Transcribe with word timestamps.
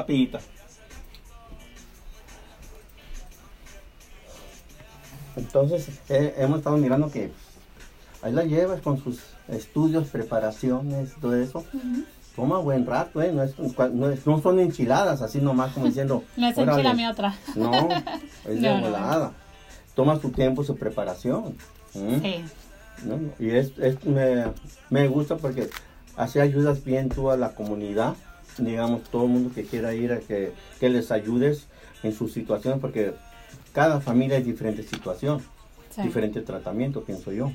papillitas. 0.00 0.44
Entonces, 5.36 5.88
eh, 6.08 6.34
hemos 6.38 6.58
estado 6.58 6.76
mirando 6.76 7.10
que 7.10 7.30
ahí 8.22 8.32
la 8.32 8.44
llevas 8.44 8.80
con 8.82 9.02
sus 9.02 9.20
estudios, 9.48 10.08
preparaciones, 10.08 11.10
todo 11.20 11.34
eso. 11.36 11.64
Toma 12.34 12.58
buen 12.58 12.84
rato, 12.84 13.22
¿eh? 13.22 13.32
No, 13.32 13.42
es, 13.42 13.54
no, 13.58 14.10
es- 14.10 14.26
no 14.26 14.42
son 14.42 14.58
enchiladas, 14.60 15.22
así 15.22 15.40
nomás 15.40 15.72
como 15.72 15.86
diciendo. 15.86 16.22
No 16.36 16.48
es 16.48 16.58
"Órale". 16.58 16.72
enchila 16.80 16.94
mi 16.94 17.06
otra. 17.06 17.34
No, 17.54 17.70
es 18.44 18.60
de 18.60 18.68
No, 18.68 18.74
no, 18.74 18.80
no. 18.80 18.86
volada. 18.90 19.32
Toma 19.94 20.20
su 20.20 20.30
tiempo, 20.30 20.62
su 20.62 20.76
preparación. 20.76 21.56
¿Mm? 21.94 22.20
Sí. 22.22 22.44
¿no? 23.04 23.18
Y 23.38 23.50
es, 23.56 23.72
es- 23.78 24.04
me, 24.04 24.44
me 24.90 25.08
gusta 25.08 25.36
porque 25.38 25.70
así 26.16 26.38
ayudas 26.40 26.82
bien 26.84 27.08
tú 27.08 27.30
a 27.30 27.36
la 27.38 27.54
comunidad, 27.54 28.14
digamos, 28.58 29.02
todo 29.04 29.24
el 29.24 29.30
mundo 29.30 29.50
que 29.54 29.64
quiera 29.64 29.94
ir 29.94 30.12
a 30.12 30.20
que, 30.20 30.52
que 30.80 30.88
les 30.88 31.10
ayudes 31.12 31.66
en 32.02 32.12
su 32.14 32.28
situación, 32.28 32.80
porque 32.80 33.12
cada 33.72 34.00
familia 34.00 34.38
es 34.38 34.44
diferente 34.44 34.82
situación, 34.82 35.42
Sí. 35.94 36.02
diferente 36.02 36.40
tratamiento, 36.42 37.02
pienso 37.04 37.32
yo. 37.32 37.52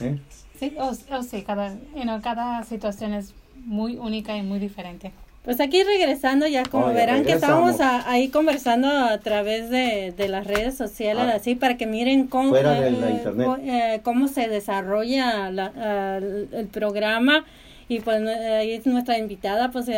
¿eh? 0.00 0.18
Sí, 0.58 0.74
o, 0.78 0.90
o 1.16 1.22
sí, 1.22 1.42
cada, 1.42 1.74
you 1.94 2.02
know, 2.02 2.20
cada 2.20 2.64
situación 2.64 3.14
es 3.14 3.34
muy 3.64 3.96
única 3.96 4.36
y 4.36 4.42
muy 4.42 4.58
diferente. 4.58 5.12
Pues 5.44 5.60
aquí 5.60 5.82
regresando 5.84 6.46
ya 6.48 6.64
como 6.64 6.86
Oh, 6.86 6.88
ya 6.88 6.94
verán 6.94 7.22
que 7.22 7.34
regresamos. 7.34 7.70
estamos 7.70 8.04
a- 8.04 8.10
ahí 8.10 8.28
conversando 8.28 8.88
a 8.88 9.18
través 9.18 9.70
de, 9.70 10.12
de 10.16 10.28
las 10.28 10.46
redes 10.46 10.76
sociales 10.76 11.24
Ah. 11.28 11.36
así 11.36 11.54
para 11.54 11.76
que 11.76 11.86
miren 11.86 12.26
cómo, 12.26 12.50
Fuera 12.50 12.72
de 12.80 12.90
la 12.90 13.10
internet. 13.10 13.46
co- 13.46 13.56
eh, 13.62 14.00
cómo 14.02 14.26
se 14.28 14.48
desarrolla 14.48 15.50
la- 15.52 16.18
el, 16.18 16.48
el 16.52 16.66
programa 16.66 17.44
y 17.88 18.00
pues 18.00 18.20
eh, 18.22 18.56
ahí 18.56 18.72
es 18.72 18.86
nuestra 18.86 19.16
invitada 19.18 19.70
pues 19.70 19.88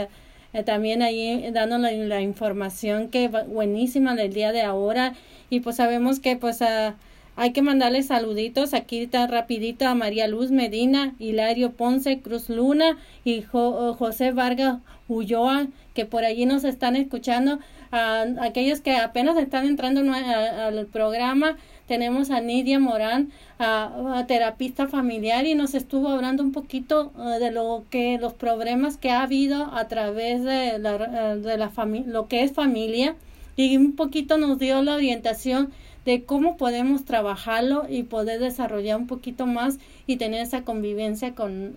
eh, 0.53 0.59
eh, 0.59 0.63
también 0.63 1.03
ahí 1.03 1.51
dándonos 1.53 1.93
la, 1.93 2.21
información 2.21 3.09
que 3.09 3.29
buenísima 3.29 4.15
del 4.15 4.33
día 4.33 4.53
de 4.53 4.63
ahora 4.63 5.15
y 5.49 5.61
pues 5.61 5.77
sabemos 5.77 6.21
que 6.21 6.37
pues 6.37 6.63
ah, 6.63 6.95
hay 7.37 7.53
que 7.53 7.63
mandarle 7.63 8.03
saluditos 8.03 8.75
aquí 8.75 9.01
está 9.01 9.27
rapidito 9.27 9.87
a 9.87 9.95
María 9.95 10.27
Luz 10.29 10.51
Medina, 10.51 11.15
Hilario 11.19 11.73
Ponce, 11.73 12.21
Cruz 12.21 12.49
Luna 12.51 12.99
y 13.25 13.43
Jo- 13.43 13.95
José 13.95 14.33
Vargas 14.33 14.79
Ulloa, 15.09 15.67
que 15.95 16.07
por 16.07 16.25
allí 16.25 16.47
nos 16.47 16.65
están 16.65 16.97
escuchando. 16.97 17.59
A 17.93 18.25
aquellos 18.43 18.81
que 18.81 18.95
apenas 18.97 19.37
están 19.37 19.67
entrando 19.67 20.01
al 20.13 20.87
programa, 20.87 21.57
tenemos 21.91 22.31
a 22.31 22.41
Nidia 22.41 22.79
Morán, 22.79 23.33
a, 23.59 24.25
terapista 24.29 24.87
familiar, 24.87 25.45
y 25.45 25.57
nos 25.57 25.75
estuvo 25.75 26.07
hablando 26.07 26.41
un 26.41 26.53
poquito 26.53 27.11
eh, 27.19 27.41
de 27.41 27.51
lo 27.51 27.83
que 27.91 28.17
los 28.17 28.33
problemas 28.33 28.97
que 28.97 29.11
ha 29.11 29.23
habido 29.25 29.65
a 29.75 29.89
través 29.89 30.45
de 30.45 30.79
la, 30.79 30.95
eh, 30.95 31.37
de 31.39 31.59
la 31.59 31.73
lo 32.07 32.29
que 32.29 32.45
es 32.45 32.53
familia 32.53 33.17
y 33.57 33.77
un 33.77 33.97
poquito 33.97 34.39
nos 34.39 34.61
dio 34.61 34.81
la 34.83 34.95
orientación 34.95 35.73
de 36.05 36.23
cómo 36.23 36.57
podemos 36.57 37.05
trabajarlo 37.05 37.87
y 37.89 38.05
poder 38.05 38.39
desarrollar 38.39 38.97
un 38.97 39.09
poquito 39.09 39.47
más 39.47 39.81
y 40.07 40.17
tener 40.17 40.43
esa 40.43 40.63
convivencia 40.63 41.35
con, 41.35 41.75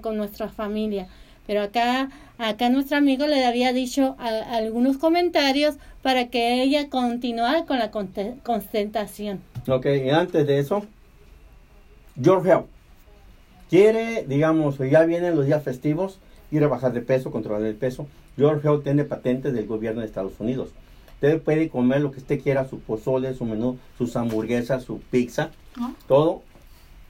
con 0.00 0.16
nuestra 0.16 0.48
familia. 0.48 1.06
Pero 1.46 1.62
acá, 1.62 2.10
acá 2.38 2.70
nuestro 2.70 2.96
amigo 2.96 3.26
le 3.26 3.44
había 3.44 3.72
dicho 3.72 4.16
a- 4.18 4.56
algunos 4.56 4.98
comentarios 4.98 5.76
para 6.02 6.28
que 6.28 6.62
ella 6.62 6.88
continuara 6.88 7.64
con 7.66 7.78
la 7.78 7.90
concentración. 8.42 9.40
Ok, 9.68 9.86
y 9.86 10.10
antes 10.10 10.46
de 10.46 10.58
eso, 10.58 10.84
George 12.20 12.50
Health 12.50 12.66
quiere, 13.70 14.24
digamos, 14.26 14.78
ya 14.78 15.04
vienen 15.04 15.36
los 15.36 15.46
días 15.46 15.62
festivos, 15.62 16.18
ir 16.50 16.62
a 16.64 16.68
bajar 16.68 16.92
de 16.92 17.00
peso, 17.00 17.30
controlar 17.30 17.62
el 17.66 17.74
peso. 17.74 18.06
George 18.36 18.66
Health 18.66 18.84
tiene 18.84 19.04
patente 19.04 19.52
del 19.52 19.66
gobierno 19.66 20.00
de 20.00 20.06
Estados 20.06 20.34
Unidos. 20.38 20.70
Usted 21.14 21.40
puede 21.40 21.68
comer 21.68 22.00
lo 22.00 22.10
que 22.10 22.18
usted 22.18 22.40
quiera, 22.42 22.68
su 22.68 22.80
pozole, 22.80 23.34
su 23.34 23.44
menú, 23.44 23.78
sus 23.96 24.14
hamburguesas, 24.16 24.84
su 24.84 24.98
pizza, 25.00 25.50
¿no? 25.78 25.94
todo, 26.06 26.42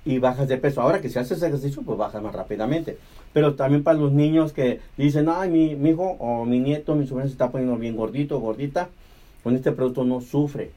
y 0.05 0.19
bajas 0.19 0.49
de 0.49 0.59
peso. 0.59 0.83
Ahora 0.83 1.01
que 1.01 1.09
si 1.09 1.19
haces 1.19 1.43
ejercicio, 1.43 1.83
pues 1.83 1.97
bajas 1.99 2.23
más 2.23 2.35
rápidamente. 2.35 2.99
Pero 3.33 3.55
también 3.55 3.83
para 3.83 3.99
los 3.99 4.13
niños 4.13 4.53
que 4.53 4.81
dicen, 4.97 5.29
ay, 5.29 5.51
mi, 5.51 5.75
mi 5.75 5.91
hijo 5.91 6.17
o 6.19 6.45
mi 6.45 6.61
nieto, 6.61 6.95
mi 6.95 7.07
sobrino 7.07 7.29
se 7.29 7.33
está 7.33 7.51
poniendo 7.51 7.77
bien 7.77 7.97
gordito 7.97 8.39
gordita, 8.39 8.89
con 9.43 9.55
este 9.57 9.73
producto 9.73 10.05
no 10.05 10.21
sufre. 10.21 10.71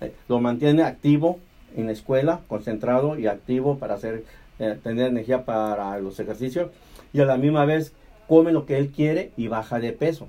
Eh, 0.00 0.12
Lo 0.28 0.40
mantiene 0.40 0.82
activo 0.82 1.38
en 1.76 1.86
la 1.86 1.92
escuela, 1.92 2.40
concentrado 2.48 3.18
y 3.18 3.26
activo 3.26 3.78
para 3.78 3.94
hacer, 3.94 4.24
eh, 4.58 4.78
tener 4.82 5.08
energía 5.08 5.44
para 5.44 5.98
los 5.98 6.18
ejercicios. 6.20 6.70
Y 7.12 7.20
a 7.20 7.24
la 7.24 7.36
misma 7.36 7.64
vez 7.64 7.92
come 8.28 8.52
lo 8.52 8.66
que 8.66 8.76
él 8.78 8.90
quiere 8.90 9.30
y 9.36 9.48
baja 9.48 9.78
de 9.78 9.92
peso. 9.92 10.26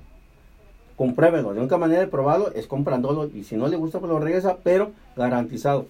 Compruébelo. 0.96 1.52
La 1.52 1.60
única 1.60 1.78
manera 1.78 2.00
de 2.00 2.06
probarlo 2.06 2.52
es 2.54 2.66
comprándolo. 2.66 3.30
Y 3.32 3.44
si 3.44 3.56
no 3.56 3.68
le 3.68 3.76
gusta, 3.76 4.00
pues 4.00 4.10
lo 4.10 4.18
regresa, 4.18 4.58
pero 4.62 4.92
garantizado. 5.16 5.86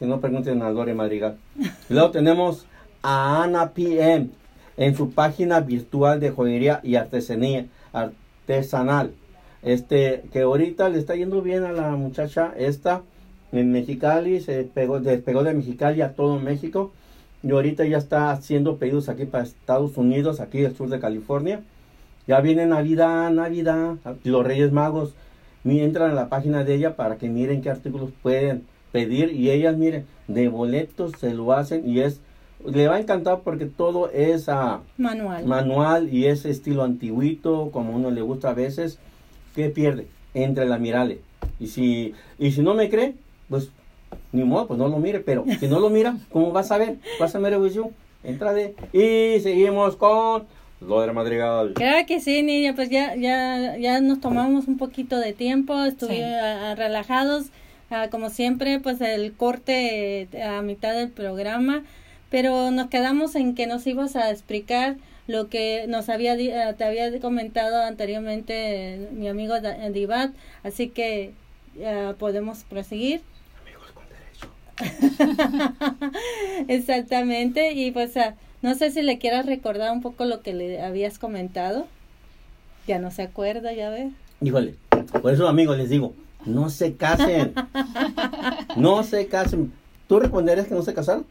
Si 0.00 0.06
no, 0.06 0.18
pregunten 0.18 0.62
a 0.62 0.70
Lore 0.70 0.94
Madrigal. 0.94 1.36
Luego 1.90 2.10
tenemos 2.10 2.64
a 3.02 3.42
Ana 3.42 3.72
PM 3.72 4.30
en 4.78 4.96
su 4.96 5.10
página 5.10 5.60
virtual 5.60 6.20
de 6.20 6.30
joyería 6.30 6.80
y 6.82 6.94
artesanía 6.94 7.66
artesanal. 7.92 9.12
Este, 9.62 10.22
que 10.32 10.40
ahorita 10.40 10.88
le 10.88 10.98
está 10.98 11.16
yendo 11.16 11.42
bien 11.42 11.64
a 11.64 11.72
la 11.72 11.90
muchacha 11.90 12.54
esta 12.56 13.02
en 13.52 13.72
Mexicali, 13.72 14.40
se 14.40 14.52
despegó, 14.52 15.00
despegó 15.00 15.42
de 15.44 15.52
Mexicali 15.52 16.00
a 16.00 16.14
todo 16.14 16.38
México. 16.38 16.92
Y 17.42 17.50
ahorita 17.50 17.84
ya 17.84 17.98
está 17.98 18.30
haciendo 18.30 18.78
pedidos 18.78 19.10
aquí 19.10 19.26
para 19.26 19.44
Estados 19.44 19.98
Unidos, 19.98 20.40
aquí 20.40 20.64
al 20.64 20.74
sur 20.74 20.88
de 20.88 20.98
California. 20.98 21.60
Ya 22.26 22.40
viene 22.40 22.64
Navidad, 22.64 23.30
Navidad, 23.30 23.96
los 24.24 24.46
Reyes 24.46 24.72
Magos. 24.72 25.12
Entran 25.62 26.12
a 26.12 26.14
la 26.14 26.30
página 26.30 26.64
de 26.64 26.74
ella 26.74 26.96
para 26.96 27.16
que 27.16 27.28
miren 27.28 27.60
qué 27.60 27.68
artículos 27.68 28.08
pueden 28.22 28.64
pedir. 28.92 29.32
Y 29.32 29.50
ellas, 29.50 29.76
miren, 29.76 30.06
de 30.28 30.48
boletos 30.48 31.12
se 31.18 31.34
lo 31.34 31.52
hacen 31.52 31.88
y 31.88 32.00
es, 32.00 32.20
le 32.64 32.88
va 32.88 32.96
a 32.96 33.00
encantar 33.00 33.40
porque 33.40 33.66
todo 33.66 34.10
es 34.10 34.48
ah, 34.48 34.80
Manual. 34.98 35.44
manual 35.46 36.12
y 36.12 36.26
es 36.26 36.44
estilo 36.44 36.82
antiguito, 36.82 37.70
como 37.72 37.92
a 37.92 37.96
uno 37.96 38.10
le 38.10 38.20
gusta 38.22 38.50
a 38.50 38.54
veces. 38.54 38.98
¿Qué 39.54 39.68
pierde? 39.70 40.06
Entre 40.34 40.66
la 40.66 40.78
mirale. 40.78 41.20
Y 41.58 41.66
si, 41.68 42.14
y 42.38 42.52
si 42.52 42.62
no 42.62 42.74
me 42.74 42.88
cree, 42.88 43.14
pues 43.48 43.70
ni 44.32 44.44
modo, 44.44 44.66
pues 44.68 44.78
no 44.78 44.88
lo 44.88 44.98
mire. 44.98 45.20
Pero 45.20 45.44
si 45.58 45.66
no 45.68 45.80
lo 45.80 45.90
mira, 45.90 46.16
¿cómo 46.30 46.52
vas 46.52 46.70
a 46.70 46.78
ver? 46.78 46.96
Vas 47.18 47.34
a 47.34 47.38
ver 47.40 47.52
revisión. 47.52 47.88
Entra 48.22 48.52
de. 48.52 48.74
Y 48.92 49.40
seguimos 49.40 49.96
con 49.96 50.44
Lodra 50.80 51.12
Madrigal. 51.12 51.72
Claro 51.74 52.06
que 52.06 52.20
sí, 52.20 52.42
niña, 52.42 52.74
pues 52.74 52.90
ya, 52.90 53.14
ya, 53.16 53.76
ya 53.78 54.00
nos 54.00 54.20
tomamos 54.20 54.68
un 54.68 54.76
poquito 54.78 55.18
de 55.18 55.32
tiempo, 55.32 55.82
estuvimos 55.84 56.28
Sí. 56.28 56.74
relajados, 56.76 57.46
ah, 57.90 58.08
como 58.10 58.30
siempre, 58.30 58.80
pues 58.80 59.00
el 59.00 59.32
corte 59.34 60.22
eh, 60.32 60.42
a 60.42 60.62
mitad 60.62 60.94
del 60.94 61.08
programa, 61.10 61.82
pero 62.30 62.70
nos 62.70 62.88
quedamos 62.88 63.34
en 63.34 63.54
que 63.54 63.66
nos 63.66 63.86
ibas 63.86 64.16
a 64.16 64.30
explicar 64.30 64.96
lo 65.26 65.48
que 65.48 65.84
nos 65.88 66.08
había 66.08 66.34
di- 66.36 66.50
ah, 66.52 66.74
te 66.74 66.84
había 66.84 67.18
comentado 67.20 67.82
anteriormente 67.82 68.94
eh, 68.94 69.08
mi 69.12 69.28
amigo 69.28 69.54
eh, 69.56 69.90
Divat, 69.92 70.32
así 70.64 70.88
que 70.88 71.32
ah, 71.84 72.14
podemos 72.18 72.64
proseguir. 72.64 73.20
Amigos 73.62 73.92
con 73.92 74.04
derecho. 74.08 74.48
Exactamente, 76.68 77.72
y 77.72 77.90
pues 77.90 78.16
ah, 78.16 78.34
no 78.62 78.74
sé 78.74 78.90
si 78.90 79.02
le 79.02 79.18
quieras 79.18 79.46
recordar 79.46 79.90
un 79.92 80.00
poco 80.02 80.24
lo 80.24 80.42
que 80.42 80.52
le 80.52 80.80
habías 80.82 81.18
comentado. 81.18 81.86
Ya 82.86 82.98
no 82.98 83.10
se 83.10 83.22
acuerda, 83.22 83.72
ya 83.72 83.90
ves. 83.90 84.12
Híjole, 84.42 84.74
por 85.22 85.32
eso 85.32 85.46
amigos 85.48 85.76
les 85.78 85.90
digo, 85.90 86.14
no 86.44 86.70
se 86.70 86.94
casen. 86.94 87.54
No 88.76 89.02
se 89.02 89.26
casen. 89.26 89.72
¿Tú 90.08 90.20
responderías 90.20 90.66
que 90.66 90.74
no 90.74 90.82
se 90.82 90.94
casaron? 90.94 91.26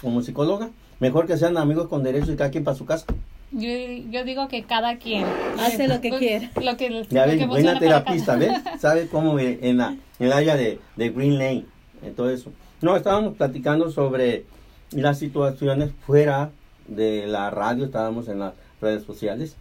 Como 0.00 0.22
psicóloga. 0.22 0.70
Mejor 0.98 1.26
que 1.26 1.36
sean 1.36 1.56
amigos 1.56 1.88
con 1.88 2.02
derecho 2.02 2.32
y 2.32 2.36
cada 2.36 2.50
quien 2.50 2.64
para 2.64 2.76
su 2.76 2.86
casa. 2.86 3.06
Yo, 3.52 3.68
yo 4.10 4.24
digo 4.24 4.48
que 4.48 4.64
cada 4.64 4.98
quien 4.98 5.24
Hace 5.60 5.86
lo 5.86 6.00
que 6.00 6.10
quiere. 6.10 6.50
Lo 6.60 6.76
que, 6.76 7.04
Ya 7.10 7.26
lo 7.26 7.32
ven, 7.32 7.38
que 7.38 7.46
buena 7.46 7.78
terapista, 7.78 8.36
¿ves? 8.36 8.52
¿Sabe 8.80 9.06
cómo 9.08 9.38
en, 9.38 9.76
la, 9.76 9.90
en 10.18 10.26
el 10.26 10.32
área 10.32 10.56
de, 10.56 10.80
de 10.96 11.10
Green 11.10 11.38
Lane? 11.38 11.64
En 12.02 12.14
todo 12.14 12.30
eso. 12.30 12.50
No, 12.80 12.96
estábamos 12.96 13.36
platicando 13.36 13.90
sobre 13.90 14.44
las 14.90 15.18
situaciones 15.18 15.90
fuera 16.06 16.50
de 16.88 17.26
la 17.26 17.50
radio, 17.50 17.84
estábamos 17.84 18.28
en 18.28 18.40
las 18.40 18.54
redes 18.80 19.04
sociales, 19.04 19.56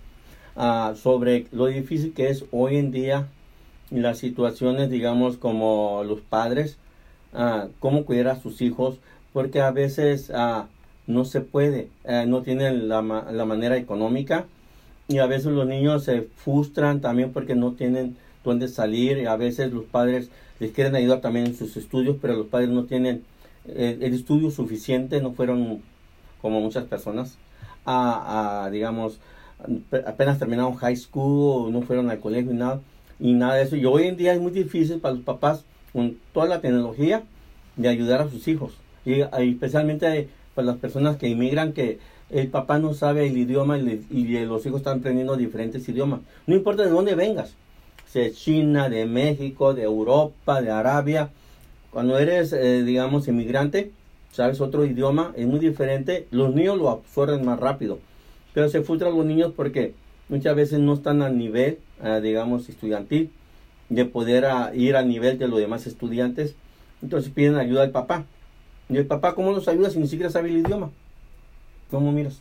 ah, 0.56 0.94
sobre 0.96 1.48
lo 1.52 1.68
difícil 1.68 2.14
que 2.14 2.30
es 2.30 2.46
hoy 2.52 2.78
en 2.78 2.92
día 2.92 3.28
las 3.92 4.18
situaciones, 4.18 4.90
digamos, 4.90 5.38
como 5.38 6.04
los 6.06 6.22
padres, 6.22 6.78
ah, 7.34 7.68
cómo 7.80 8.06
cuidar 8.06 8.30
a 8.30 8.42
sus 8.42 8.62
hijos, 8.62 8.98
porque 9.34 9.62
a 9.62 9.72
veces 9.72 10.32
ah, 10.34 10.68
no 11.08 11.26
se 11.26 11.42
puede, 11.42 11.90
eh, 12.04 12.26
no 12.28 12.42
tienen 12.42 12.88
la, 12.88 13.02
la 13.02 13.46
manera 13.46 13.78
económica 13.78 14.46
y 15.08 15.20
a 15.20 15.28
veces 15.28 15.48
los 15.48 15.68
niños 15.68 16.04
se 16.04 16.22
frustran 16.36 17.02
también 17.02 17.32
porque 17.32 17.56
no 17.56 17.74
tienen 17.74 18.18
dónde 18.44 18.68
salir 18.68 19.18
y 19.18 19.26
a 19.26 19.36
veces 19.36 19.72
los 19.72 19.86
padres 19.86 20.30
les 20.60 20.72
quieren 20.72 20.96
ayudar 20.96 21.22
también 21.22 21.48
en 21.48 21.56
sus 21.56 21.78
estudios, 21.78 22.18
pero 22.22 22.36
los 22.36 22.48
padres 22.48 22.70
no 22.70 22.86
tienen 22.86 23.24
eh, 23.68 23.98
el 24.02 24.14
estudio 24.14 24.52
suficiente, 24.52 25.22
no 25.22 25.34
fueron 25.34 25.82
como 26.42 26.62
muchas 26.62 26.86
personas 26.86 27.38
a, 27.86 28.66
a, 28.66 28.70
digamos, 28.70 29.20
apenas 30.06 30.40
terminaron 30.40 30.76
high 30.76 30.96
school, 30.96 31.72
no 31.72 31.82
fueron 31.82 32.10
al 32.10 32.20
colegio 32.20 32.52
y 32.52 32.56
nada, 32.56 32.82
y 33.20 33.34
nada 33.34 33.56
de 33.56 33.64
eso. 33.64 33.76
Y 33.76 33.86
hoy 33.86 34.08
en 34.08 34.18
día 34.18 34.34
es 34.34 34.40
muy 34.40 34.52
difícil 34.52 35.00
para 35.00 35.16
los 35.16 35.24
papás 35.24 35.64
con 35.94 36.18
toda 36.34 36.48
la 36.48 36.62
tecnología 36.62 37.24
de 37.76 37.90
ayudar 37.90 38.22
a 38.22 38.30
sus 38.30 38.48
hijos. 38.48 38.74
Y, 39.06 39.22
especialmente 39.22 40.30
para 40.54 40.68
las 40.68 40.78
personas 40.78 41.18
que 41.18 41.28
inmigran 41.28 41.74
que 41.74 42.00
el 42.30 42.48
papá 42.48 42.80
no 42.80 42.94
sabe 42.94 43.28
el 43.28 43.38
idioma 43.38 43.78
y, 43.78 44.46
los 44.46 44.66
hijos 44.66 44.82
están 44.82 45.00
aprendiendo 45.00 45.38
diferentes 45.38 45.88
idiomas. 45.88 46.22
No 46.48 46.56
importa 46.56 46.84
de 46.84 46.90
dónde 46.90 47.16
vengas, 47.16 47.54
de 48.14 48.32
China, 48.32 48.90
de 48.90 49.06
México, 49.06 49.74
de 49.74 49.84
Europa, 49.84 50.62
de 50.62 50.72
Arabia. 50.72 51.30
Cuando 51.92 52.18
eres, 52.18 52.54
eh, 52.54 52.84
digamos, 52.84 53.28
inmigrante, 53.28 53.92
sabes 54.32 54.62
otro 54.62 54.86
idioma, 54.86 55.34
es 55.36 55.46
muy 55.46 55.60
diferente. 55.60 56.28
Los 56.32 56.56
niños 56.56 56.78
lo 56.78 56.90
absorben 56.90 57.46
más 57.46 57.60
rápido. 57.60 58.00
Pero 58.54 58.70
se 58.70 58.82
frustran 58.82 59.16
los 59.16 59.26
niños 59.26 59.52
porque 59.56 59.94
muchas 60.30 60.56
veces 60.56 60.80
no 60.80 60.94
están 60.94 61.22
al 61.22 61.38
nivel, 61.38 61.80
eh, 62.04 62.20
digamos, 62.22 62.70
estudiantil, 62.70 63.32
de 63.90 64.06
poder 64.06 64.46
ah, 64.46 64.72
ir 64.74 64.96
al 64.96 65.08
nivel 65.08 65.38
de 65.38 65.48
los 65.48 65.60
demás 65.60 65.88
estudiantes. 65.88 66.56
Entonces 67.02 67.32
piden 67.32 67.56
ayuda 67.56 67.84
al 67.84 67.92
papá. 67.92 68.26
¿Y 68.90 68.98
el 68.98 69.06
papá 69.06 69.36
cómo 69.36 69.52
los 69.52 69.68
ayuda 69.68 69.90
si 69.90 70.00
ni 70.00 70.08
siquiera 70.08 70.32
sabe 70.32 70.50
el 70.50 70.58
idioma? 70.58 70.92
¿Cómo 71.92 72.12
miras? 72.12 72.40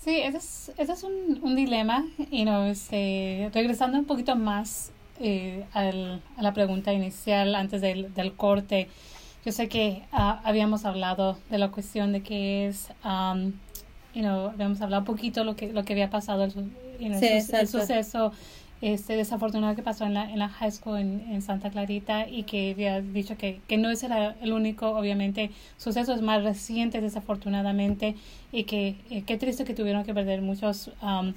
Sí, 0.00 0.16
ese 0.16 0.38
es, 0.38 0.72
ese 0.76 0.92
es 0.92 1.02
un, 1.04 1.40
un 1.42 1.54
dilema. 1.54 2.04
Y 2.30 2.44
no, 2.44 2.66
este, 2.66 3.50
regresando 3.54 3.98
un 3.98 4.04
poquito 4.04 4.34
más 4.34 4.90
eh, 5.20 5.64
al, 5.72 6.20
a 6.36 6.42
la 6.42 6.52
pregunta 6.52 6.92
inicial 6.92 7.54
antes 7.54 7.80
del, 7.80 8.12
del 8.14 8.32
corte, 8.32 8.88
yo 9.44 9.50
sé 9.50 9.68
que 9.68 10.02
uh, 10.12 10.38
habíamos 10.44 10.84
hablado 10.84 11.36
de 11.50 11.58
la 11.58 11.70
cuestión 11.70 12.12
de 12.12 12.22
que 12.22 12.68
es, 12.68 12.88
um, 13.04 13.52
you 14.14 14.22
know, 14.22 14.50
habíamos 14.50 14.80
hablado 14.80 15.00
un 15.00 15.06
poquito 15.06 15.42
lo 15.42 15.56
que, 15.56 15.72
lo 15.72 15.84
que 15.84 15.94
había 15.94 16.10
pasado, 16.10 16.48
el 17.06 17.68
suceso 17.68 18.32
este 18.82 19.14
desafortunado 19.14 19.76
que 19.76 19.82
pasó 19.82 20.04
en 20.04 20.14
la, 20.14 20.28
en 20.28 20.40
la 20.40 20.48
high 20.48 20.72
school 20.72 20.98
en, 20.98 21.24
en 21.30 21.40
Santa 21.40 21.70
Clarita 21.70 22.28
y 22.28 22.42
que 22.42 22.72
había 22.72 23.00
dicho 23.00 23.36
que, 23.38 23.60
que 23.68 23.78
no 23.78 23.88
es 23.90 24.02
el, 24.02 24.52
único, 24.52 24.90
obviamente, 24.90 25.52
sucesos 25.76 26.20
más 26.20 26.42
recientes 26.42 27.00
desafortunadamente 27.00 28.16
y 28.50 28.64
que 28.64 28.96
eh, 29.08 29.22
qué 29.24 29.38
triste 29.38 29.64
que 29.64 29.72
tuvieron 29.72 30.02
que 30.02 30.12
perder 30.12 30.42
muchos 30.42 30.90
um, 31.00 31.32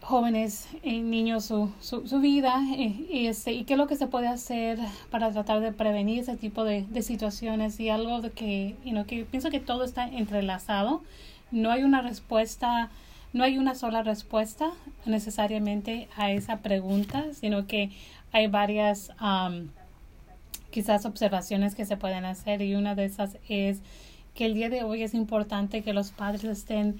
jóvenes 0.00 0.66
y 0.82 0.98
niños 0.98 1.44
su, 1.44 1.70
su, 1.80 2.08
su 2.08 2.18
vida 2.18 2.60
y, 2.76 3.06
y, 3.08 3.28
este, 3.28 3.52
y 3.52 3.62
qué 3.62 3.74
es 3.74 3.78
lo 3.78 3.86
que 3.86 3.94
se 3.94 4.08
puede 4.08 4.26
hacer 4.26 4.80
para 5.12 5.30
tratar 5.30 5.60
de 5.60 5.72
prevenir 5.72 6.18
ese 6.18 6.36
tipo 6.36 6.64
de, 6.64 6.84
de 6.90 7.02
situaciones 7.02 7.78
y 7.78 7.88
algo 7.88 8.20
de 8.20 8.32
que, 8.32 8.74
you 8.84 8.90
know, 8.90 9.06
que 9.06 9.24
pienso 9.24 9.48
que 9.50 9.60
todo 9.60 9.84
está 9.84 10.08
entrelazado, 10.08 11.02
no 11.52 11.70
hay 11.70 11.84
una 11.84 12.02
respuesta 12.02 12.90
no 13.32 13.44
hay 13.44 13.58
una 13.58 13.74
sola 13.74 14.02
respuesta 14.02 14.72
necesariamente 15.06 16.08
a 16.16 16.30
esa 16.30 16.58
pregunta, 16.58 17.24
sino 17.32 17.66
que 17.66 17.90
hay 18.32 18.46
varias 18.46 19.10
quizás 20.70 21.04
observaciones 21.04 21.74
que 21.74 21.84
se 21.84 21.96
pueden 21.96 22.24
hacer 22.24 22.62
y 22.62 22.74
una 22.74 22.94
de 22.94 23.04
esas 23.04 23.36
es 23.48 23.80
que 24.34 24.46
el 24.46 24.54
día 24.54 24.70
de 24.70 24.82
hoy 24.82 25.02
es 25.02 25.14
importante 25.14 25.82
que 25.82 25.92
los 25.92 26.10
padres 26.10 26.44
estén, 26.44 26.98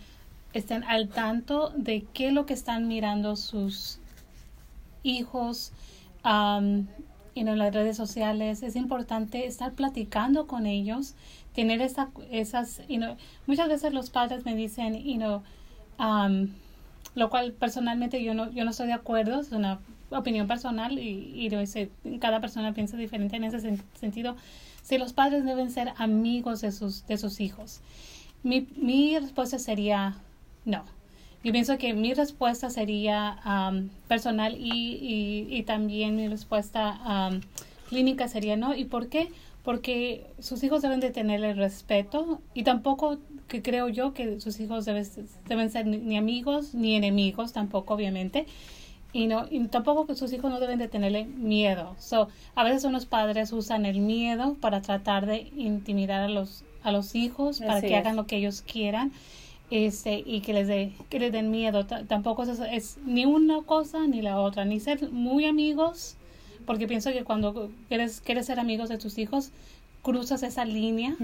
estén 0.53 0.85
al 0.85 1.09
tanto 1.09 1.71
de 1.71 2.05
qué 2.13 2.29
es 2.29 2.33
lo 2.33 2.45
que 2.45 2.55
están 2.55 2.89
mirando 2.89 3.37
sus 3.37 3.99
hijos 5.03 5.73
um, 6.25 6.87
en 7.35 7.59
las 7.59 7.75
redes 7.75 7.97
sociales. 7.97 8.63
Es 8.63 8.77
importante 8.77 9.47
estar 9.47 9.73
platicando 9.73 10.47
con 10.47 10.67
ellos, 10.67 11.15
tener 11.55 11.81
esa, 11.81 12.11
esas, 12.31 12.83
you 12.89 13.01
muchas 13.47 13.69
veces 13.69 13.95
los 13.95 14.11
padres 14.11 14.45
me 14.45 14.55
dicen, 14.55 14.95
you 15.03 15.17
know, 15.17 15.43
lo 17.15 17.31
cual 17.31 17.53
personalmente 17.53 18.23
yo 18.23 18.35
no, 18.35 18.51
yo 18.51 18.65
no 18.65 18.71
estoy 18.71 18.87
de 18.89 18.93
acuerdo, 18.95 19.41
es 19.41 19.53
una 19.53 19.79
opinión 20.11 20.47
personal 20.47 20.99
y, 20.99 21.49
y 21.49 22.19
cada 22.19 22.41
persona 22.41 22.73
piensa 22.73 22.97
diferente 22.97 23.37
en 23.37 23.45
ese 23.45 23.79
sentido. 23.95 24.37
Si 24.83 24.99
los 24.99 25.13
padres 25.13 25.45
deben 25.45 25.71
ser 25.71 25.93
amigos 25.97 26.61
de 26.61 26.73
sus, 26.73 27.07
de 27.07 27.17
sus 27.17 27.41
hijos. 27.41 27.81
Mi, 28.43 28.67
mi 28.77 29.19
respuesta 29.19 29.59
sería 29.59 30.17
no. 30.65 30.85
Yo 31.45 31.53
pienso 31.53 31.77
que 31.79 31.93
mi 31.93 32.15
respuesta 32.15 32.71
sería 32.71 33.39
personal 34.07 34.57
y, 34.57 34.69
y, 34.71 35.47
y, 35.51 35.63
también 35.65 36.15
mi 36.15 36.29
respuesta 36.29 37.31
clínica 37.89 38.29
sería 38.29 38.57
no. 38.57 38.77
¿Y 38.77 38.85
por 38.85 39.09
qué? 39.09 39.29
Porque 39.65 40.27
sus 40.39 40.63
hijos 40.63 40.83
deben 40.83 41.01
de 41.01 41.11
tener 41.11 41.43
el 41.43 41.57
respeto 41.57 42.41
y 42.55 42.63
tampoco 42.63 43.19
que 43.49 43.63
creo 43.63 43.89
yo 43.89 44.15
que 44.15 44.41
sus 44.41 44.61
hijos 44.61 44.85
deben, 44.85 45.07
deben 45.47 45.71
ser 45.71 45.87
ni 45.87 46.17
amigos 46.17 46.75
ni 46.75 46.97
enemigos 46.97 47.53
tampoco, 47.53 47.95
obviamente. 47.95 48.47
Y, 49.13 49.27
no, 49.27 49.47
y 49.51 49.67
tampoco 49.67 50.07
que 50.07 50.15
sus 50.15 50.33
hijos 50.33 50.51
no 50.51 50.59
deben 50.59 50.79
de 50.79 50.89
tenerle 50.89 51.25
miedo. 51.25 51.95
So, 51.99 52.29
a 52.55 52.65
veces 52.65 52.85
unos 52.85 53.05
padres 53.05 53.53
usan 53.53 53.85
el 53.85 54.01
miedo 54.01 54.57
para 54.61 54.81
tratar 54.81 55.27
de 55.27 55.51
intimidar 55.55 56.23
a 56.23 56.29
los, 56.29 56.65
a 56.83 56.93
los 56.93 57.15
hijos, 57.15 57.61
para 57.61 57.83
que 57.83 57.95
hagan 57.95 58.17
lo 58.17 58.27
que 58.27 58.37
ellos 58.37 58.63
quieran 58.63 59.13
este, 59.73 60.23
y 60.25 60.43
que 60.43 60.53
les, 60.53 60.69
de, 60.69 60.93
que 61.09 61.19
les 61.19 61.33
den 61.33 61.51
miedo. 61.51 61.87
tampoco 61.87 62.43
es, 62.43 62.61
es 62.71 62.99
ni 63.07 63.25
una 63.25 63.63
cosa 63.63 64.07
ni 64.07 64.21
la 64.21 64.39
otra, 64.39 64.67
ni 64.67 64.81
ser 64.81 65.11
muy 65.11 65.47
amigos, 65.47 66.17
porque 66.67 66.87
pienso 66.87 67.11
que 67.11 67.25
cuando 67.25 67.71
quieres, 67.89 68.21
quieres 68.21 68.47
ser 68.47 68.61
amigos 68.61 68.91
de 68.91 68.99
tus 68.99 69.17
hijos, 69.17 69.51
cruzas 70.03 70.43
esa 70.43 70.65
línea 70.65 71.17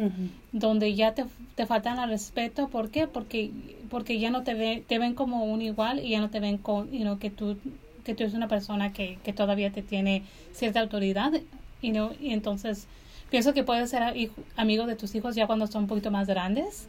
donde 0.53 0.95
ya 0.95 1.13
te, 1.13 1.25
te 1.57 1.67
faltan 1.67 1.99
al 1.99 2.11
respeto. 2.11 2.69
¿Por 2.69 2.91
qué? 2.91 3.07
Porque, 3.07 3.51
porque 3.91 4.19
ya 4.19 4.31
no 4.31 4.45
te, 4.45 4.55
ve, 4.55 4.85
te 4.87 4.99
ven 4.99 5.15
como 5.15 5.45
un 5.45 5.61
igual 5.63 5.99
y 5.99 6.11
ya 6.11 6.21
no 6.21 6.31
te 6.31 6.41
ven 6.41 6.59
con, 6.59 6.91
you 6.91 7.01
know, 7.01 7.19
que, 7.19 7.31
tú, 7.31 7.57
que 8.05 8.15
tú 8.15 8.23
eres 8.23 8.35
una 8.35 8.49
persona 8.49 8.93
que, 8.93 9.19
que 9.25 9.33
todavía 9.33 9.73
te 9.73 9.83
tiene 9.83 10.23
cierta 10.53 10.81
autoridad. 10.81 11.33
You 11.83 11.93
know, 11.93 12.13
y 12.21 12.33
entonces 12.33 12.87
pienso 13.31 13.53
que 13.53 13.65
puedes 13.65 13.91
ser 13.91 14.03
amigo 14.57 14.87
de 14.87 14.97
tus 14.97 15.15
hijos 15.15 15.35
ya 15.35 15.47
cuando 15.47 15.67
son 15.67 15.83
un 15.83 15.89
poquito 15.89 16.11
más 16.11 16.29
grandes. 16.29 16.89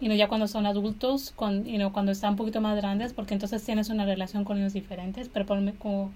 Y 0.00 0.08
no 0.08 0.14
ya 0.16 0.26
cuando 0.26 0.48
son 0.48 0.66
adultos, 0.66 1.32
con, 1.34 1.64
you 1.64 1.76
know, 1.76 1.92
cuando 1.92 2.10
están 2.10 2.30
un 2.30 2.36
poquito 2.36 2.60
más 2.60 2.76
grandes, 2.76 3.12
porque 3.12 3.34
entonces 3.34 3.62
tienes 3.64 3.88
una 3.88 4.04
relación 4.04 4.42
con 4.42 4.58
ellos 4.58 4.72
diferentes, 4.72 5.28
pero 5.28 5.46
por, 5.46 5.60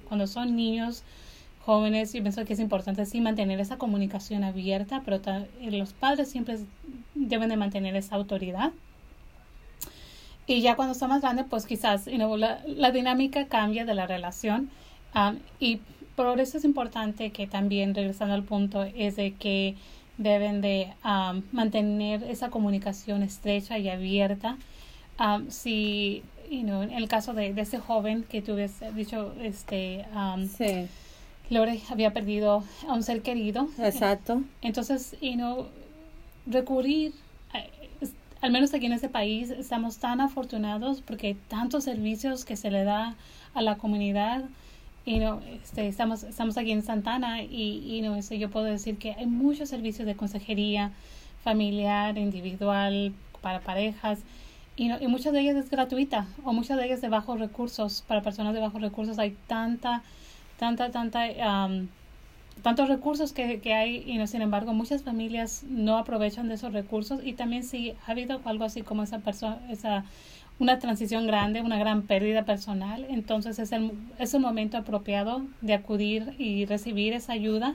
cuando 0.08 0.26
son 0.26 0.56
niños, 0.56 1.04
jóvenes, 1.66 2.12
yo 2.12 2.22
pienso 2.22 2.44
que 2.44 2.52
es 2.52 2.60
importante 2.60 3.04
sí 3.06 3.20
mantener 3.20 3.58
esa 3.58 3.76
comunicación 3.76 4.44
abierta, 4.44 5.02
pero 5.04 5.20
los 5.60 5.92
padres 5.92 6.30
siempre 6.30 6.58
deben 7.16 7.48
de 7.48 7.56
mantener 7.56 7.96
esa 7.96 8.14
autoridad. 8.14 8.70
Y 10.46 10.60
ya 10.60 10.76
cuando 10.76 10.94
son 10.94 11.08
más 11.08 11.22
grandes, 11.22 11.46
pues 11.50 11.66
quizás 11.66 12.06
la, 12.06 12.90
dinámica 12.92 13.46
cambia 13.46 13.84
de 13.84 13.94
la 13.94 14.06
relación. 14.06 14.70
Um, 15.12 15.38
y 15.58 15.80
por 16.14 16.38
eso 16.38 16.56
es 16.58 16.64
importante 16.64 17.30
que 17.30 17.48
también, 17.48 17.96
regresando 17.96 18.34
al 18.34 18.44
punto, 18.44 18.84
es 18.84 19.16
de 19.16 19.32
que 19.32 19.74
deben 20.18 20.60
de 20.60 20.92
um, 21.04 21.42
mantener 21.50 22.22
esa 22.22 22.48
comunicación 22.48 23.24
estrecha 23.24 23.76
y 23.76 23.88
abierta. 23.88 24.56
Um, 25.18 25.50
si, 25.50 26.22
you 26.48 26.62
know, 26.62 26.82
en 26.82 26.92
el 26.92 27.08
caso 27.08 27.34
de, 27.34 27.52
ese 27.56 27.80
joven 27.80 28.22
que 28.22 28.40
tú 28.40 28.56
has 28.56 28.94
dicho, 28.94 29.34
este, 29.42 30.06
sí 30.48 30.86
Lore 31.50 31.80
había 31.90 32.12
perdido 32.12 32.64
a 32.88 32.92
un 32.92 33.02
ser 33.02 33.22
querido. 33.22 33.68
Exacto. 33.78 34.42
Entonces, 34.62 35.16
y 35.20 35.36
no 35.36 35.66
recurrir, 36.46 37.12
al 38.40 38.50
menos 38.50 38.74
aquí 38.74 38.86
en 38.86 38.92
este 38.92 39.08
país, 39.08 39.50
estamos 39.50 39.98
tan 39.98 40.20
afortunados 40.20 41.00
porque 41.02 41.28
hay 41.28 41.34
tantos 41.34 41.84
servicios 41.84 42.44
que 42.44 42.56
se 42.56 42.70
le 42.70 42.84
da 42.84 43.14
a 43.54 43.62
la 43.62 43.76
comunidad. 43.76 44.44
Y 45.04 45.20
no, 45.20 45.40
este, 45.62 45.86
estamos, 45.86 46.24
estamos 46.24 46.58
aquí 46.58 46.72
en 46.72 46.82
Santana 46.82 47.42
y, 47.42 47.84
y 47.86 48.02
no, 48.02 48.16
este, 48.16 48.38
yo 48.38 48.50
puedo 48.50 48.66
decir 48.66 48.98
que 48.98 49.12
hay 49.12 49.26
muchos 49.26 49.68
servicios 49.68 50.06
de 50.06 50.16
consejería 50.16 50.90
familiar, 51.44 52.18
individual, 52.18 53.12
para 53.40 53.60
parejas. 53.60 54.18
Y, 54.74 54.88
no, 54.88 55.00
y 55.00 55.06
muchas 55.06 55.32
de 55.32 55.40
ellas 55.40 55.56
es 55.56 55.70
gratuita 55.70 56.26
o 56.44 56.52
muchas 56.52 56.76
de 56.76 56.86
ellas 56.86 57.00
de 57.00 57.08
bajos 57.08 57.38
recursos. 57.38 58.02
Para 58.08 58.22
personas 58.22 58.52
de 58.52 58.60
bajos 58.60 58.82
recursos 58.82 59.18
hay 59.20 59.36
tanta 59.46 60.02
tanta, 60.58 60.90
tanta, 60.90 61.26
tantos 62.62 62.88
recursos 62.88 63.32
que, 63.32 63.60
que 63.60 63.74
hay 63.74 64.02
y 64.06 64.18
no, 64.18 64.26
sin 64.26 64.42
embargo 64.42 64.72
muchas 64.72 65.02
familias 65.02 65.64
no 65.68 65.98
aprovechan 65.98 66.48
de 66.48 66.54
esos 66.54 66.72
recursos 66.72 67.20
y 67.22 67.34
también 67.34 67.62
si 67.62 67.94
ha 68.06 68.12
habido 68.12 68.40
algo 68.44 68.64
así 68.64 68.82
como 68.82 69.02
esa 69.02 69.18
persona, 69.18 69.58
esa 69.70 70.04
una 70.58 70.78
transición 70.78 71.26
grande, 71.26 71.60
una 71.60 71.78
gran 71.78 72.02
pérdida 72.02 72.44
personal, 72.44 73.06
entonces 73.10 73.58
es 73.58 73.72
el, 73.72 73.92
es 74.18 74.32
un 74.34 74.42
momento 74.42 74.78
apropiado 74.78 75.42
de 75.60 75.74
acudir 75.74 76.34
y 76.38 76.64
recibir 76.64 77.12
esa 77.12 77.32
ayuda 77.32 77.74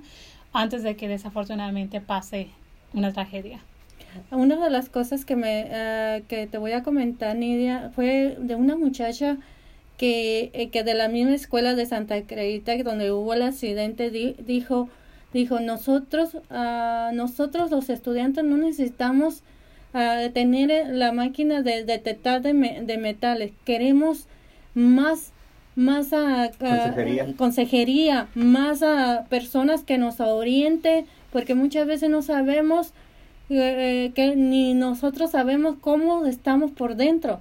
antes 0.52 0.84
de 0.84 0.96
que 0.96 1.08
desafortunadamente 1.08 2.02
pase 2.02 2.48
una 2.94 3.14
tragedia. 3.14 3.60
Una 4.32 4.62
de 4.62 4.70
las 4.70 4.90
cosas 4.90 5.24
que 5.24 5.38
me 5.38 5.68
eh, 5.70 6.24
que 6.28 6.48
te 6.48 6.58
voy 6.58 6.74
a 6.74 6.84
comentar, 6.84 7.36
Nidia, 7.36 7.92
fue 7.96 8.36
de 8.40 8.56
una 8.56 8.76
muchacha 8.76 9.38
que, 10.02 10.50
eh, 10.54 10.72
que 10.72 10.84
de 10.84 10.96
la 10.96 11.10
misma 11.10 11.36
escuela 11.36 11.76
de 11.76 11.86
Santa 11.86 12.24
Creta 12.24 12.76
donde 12.78 13.12
hubo 13.12 13.36
el 13.36 13.44
accidente 13.44 14.10
dijo 14.10 14.90
dijo 15.32 15.60
nosotros 15.60 16.34
uh, 16.34 17.14
nosotros 17.14 17.70
los 17.70 17.88
estudiantes 17.92 18.44
no 18.44 18.58
necesitamos 18.58 19.44
a 19.94 20.28
tener 20.34 20.90
la 20.90 21.12
máquina 21.12 21.62
de 21.62 21.84
detectar 21.84 22.42
de, 22.42 22.54
de 22.54 22.98
metales. 22.98 23.52
Queremos 23.64 24.26
más 24.74 25.34
más 25.76 26.14
a, 26.14 26.50
consejería. 26.58 27.34
consejería, 27.38 28.28
más 28.34 28.82
a 28.82 29.26
personas 29.30 29.84
que 29.84 30.00
nos 30.00 30.20
orienten, 30.20 31.06
porque 31.32 31.54
muchas 31.54 31.86
veces 31.86 32.10
no 32.10 32.24
sabemos 32.24 32.92
eh, 33.50 34.12
que 34.16 34.36
ni 34.36 34.74
nosotros 34.74 35.30
sabemos 35.30 35.76
cómo 35.80 36.26
estamos 36.26 36.72
por 36.72 36.96
dentro. 36.96 37.40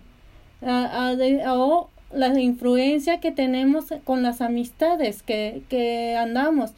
o 0.62 1.88
la 2.12 2.38
influencia 2.40 3.20
que 3.20 3.32
tenemos 3.32 3.86
con 4.04 4.22
las 4.22 4.40
amistades 4.40 5.22
que, 5.22 5.62
que 5.68 6.16
andamos. 6.16 6.72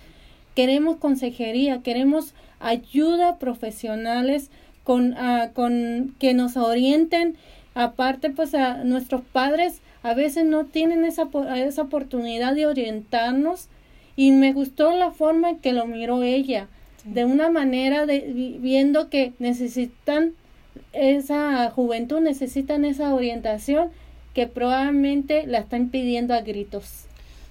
Queremos 0.54 0.96
consejería, 0.96 1.82
queremos 1.82 2.34
ayuda 2.60 3.38
profesionales 3.38 4.50
con, 4.84 5.14
con 5.54 6.14
que 6.18 6.34
nos 6.34 6.56
orienten. 6.56 7.36
Aparte, 7.74 8.30
pues 8.30 8.54
a 8.54 8.84
nuestros 8.84 9.22
padres 9.22 9.80
a 10.02 10.14
veces 10.14 10.44
no 10.44 10.66
tienen 10.66 11.04
esa, 11.04 11.28
esa 11.56 11.82
oportunidad 11.82 12.54
de 12.54 12.66
orientarnos 12.66 13.68
y 14.16 14.30
me 14.32 14.52
gustó 14.52 14.92
la 14.92 15.10
forma 15.10 15.50
en 15.50 15.58
que 15.58 15.72
lo 15.72 15.86
miró 15.86 16.22
ella, 16.22 16.68
de 17.04 17.24
una 17.24 17.50
manera 17.50 18.04
de 18.04 18.58
viendo 18.60 19.08
que 19.08 19.32
necesitan 19.38 20.34
esa 20.92 21.70
juventud, 21.70 22.20
necesitan 22.20 22.84
esa 22.84 23.14
orientación 23.14 23.90
que 24.34 24.46
probablemente 24.46 25.46
la 25.46 25.58
están 25.58 25.88
pidiendo 25.88 26.34
a 26.34 26.40
gritos. 26.40 27.06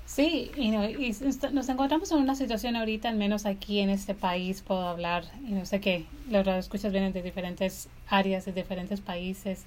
Sí, 0.06 0.52
y, 0.58 0.72
nos 0.72 1.70
encontramos 1.70 2.12
en 2.12 2.18
una 2.18 2.36
situación 2.36 2.76
ahorita, 2.76 3.08
al 3.08 3.16
menos 3.16 3.46
aquí 3.46 3.80
en 3.80 3.90
este 3.90 4.14
país, 4.14 4.62
puedo 4.62 4.86
hablar, 4.86 5.24
y 5.48 5.52
no 5.52 5.66
sé 5.66 5.80
que 5.80 6.06
los 6.30 6.46
escuchas 6.48 6.92
vienen 6.92 7.14
de 7.14 7.22
diferentes 7.22 7.88
áreas, 8.10 8.44
de 8.44 8.52
diferentes 8.52 9.00
países, 9.00 9.64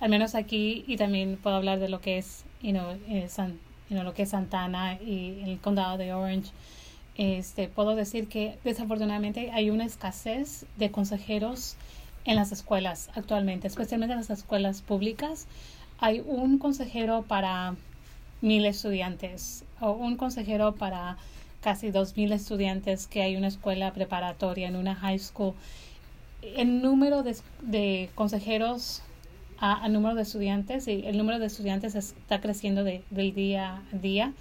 al 0.00 0.10
menos 0.10 0.34
aquí, 0.34 0.84
y 0.86 0.98
también 0.98 1.38
puedo 1.42 1.56
hablar 1.56 1.78
de 1.78 1.88
lo 1.88 2.02
que 2.02 2.18
es, 2.18 2.44
you 2.60 2.72
know, 2.72 2.98
eh, 3.08 3.26
San, 3.30 3.58
lo 3.88 4.12
que 4.12 4.24
es 4.24 4.30
Santana 4.30 4.98
y 5.00 5.40
el 5.46 5.58
condado 5.60 5.96
de 5.96 6.12
Orange. 6.12 6.50
Este, 7.16 7.68
puedo 7.68 7.94
decir 7.94 8.28
que 8.28 8.58
desafortunadamente 8.64 9.50
hay 9.52 9.70
una 9.70 9.86
escasez 9.86 10.66
de 10.76 10.90
consejeros 10.90 11.76
en 12.26 12.36
las 12.36 12.52
escuelas 12.52 13.08
actualmente, 13.14 13.66
especialmente 13.68 14.12
en 14.12 14.18
las 14.18 14.28
escuelas 14.28 14.82
públicas. 14.82 15.46
Hay 15.98 16.22
un 16.26 16.58
consejero 16.58 17.22
para 17.22 17.74
mil 18.42 18.66
estudiantes 18.66 19.64
o 19.80 19.92
un 19.92 20.16
consejero 20.16 20.74
para 20.74 21.16
casi 21.60 21.90
dos 21.90 22.16
mil 22.16 22.32
estudiantes 22.32 23.06
que 23.06 23.22
hay 23.22 23.36
una 23.36 23.48
escuela 23.48 23.92
preparatoria 23.92 24.68
en 24.68 24.76
una 24.76 24.94
high 24.94 25.18
school. 25.18 25.54
El 26.42 26.82
número 26.82 27.22
de, 27.22 27.36
de 27.62 28.10
consejeros 28.14 29.02
a, 29.58 29.88
número 29.88 30.14
de 30.14 30.22
estudiantes 30.22 30.86
y 30.86 31.06
el 31.06 31.16
número 31.16 31.38
de 31.38 31.46
estudiantes 31.46 31.94
está 31.94 32.40
creciendo 32.40 32.84
de, 32.84 33.02
del 33.10 33.34
día 33.34 33.82
a 33.92 33.96
día. 33.96 34.32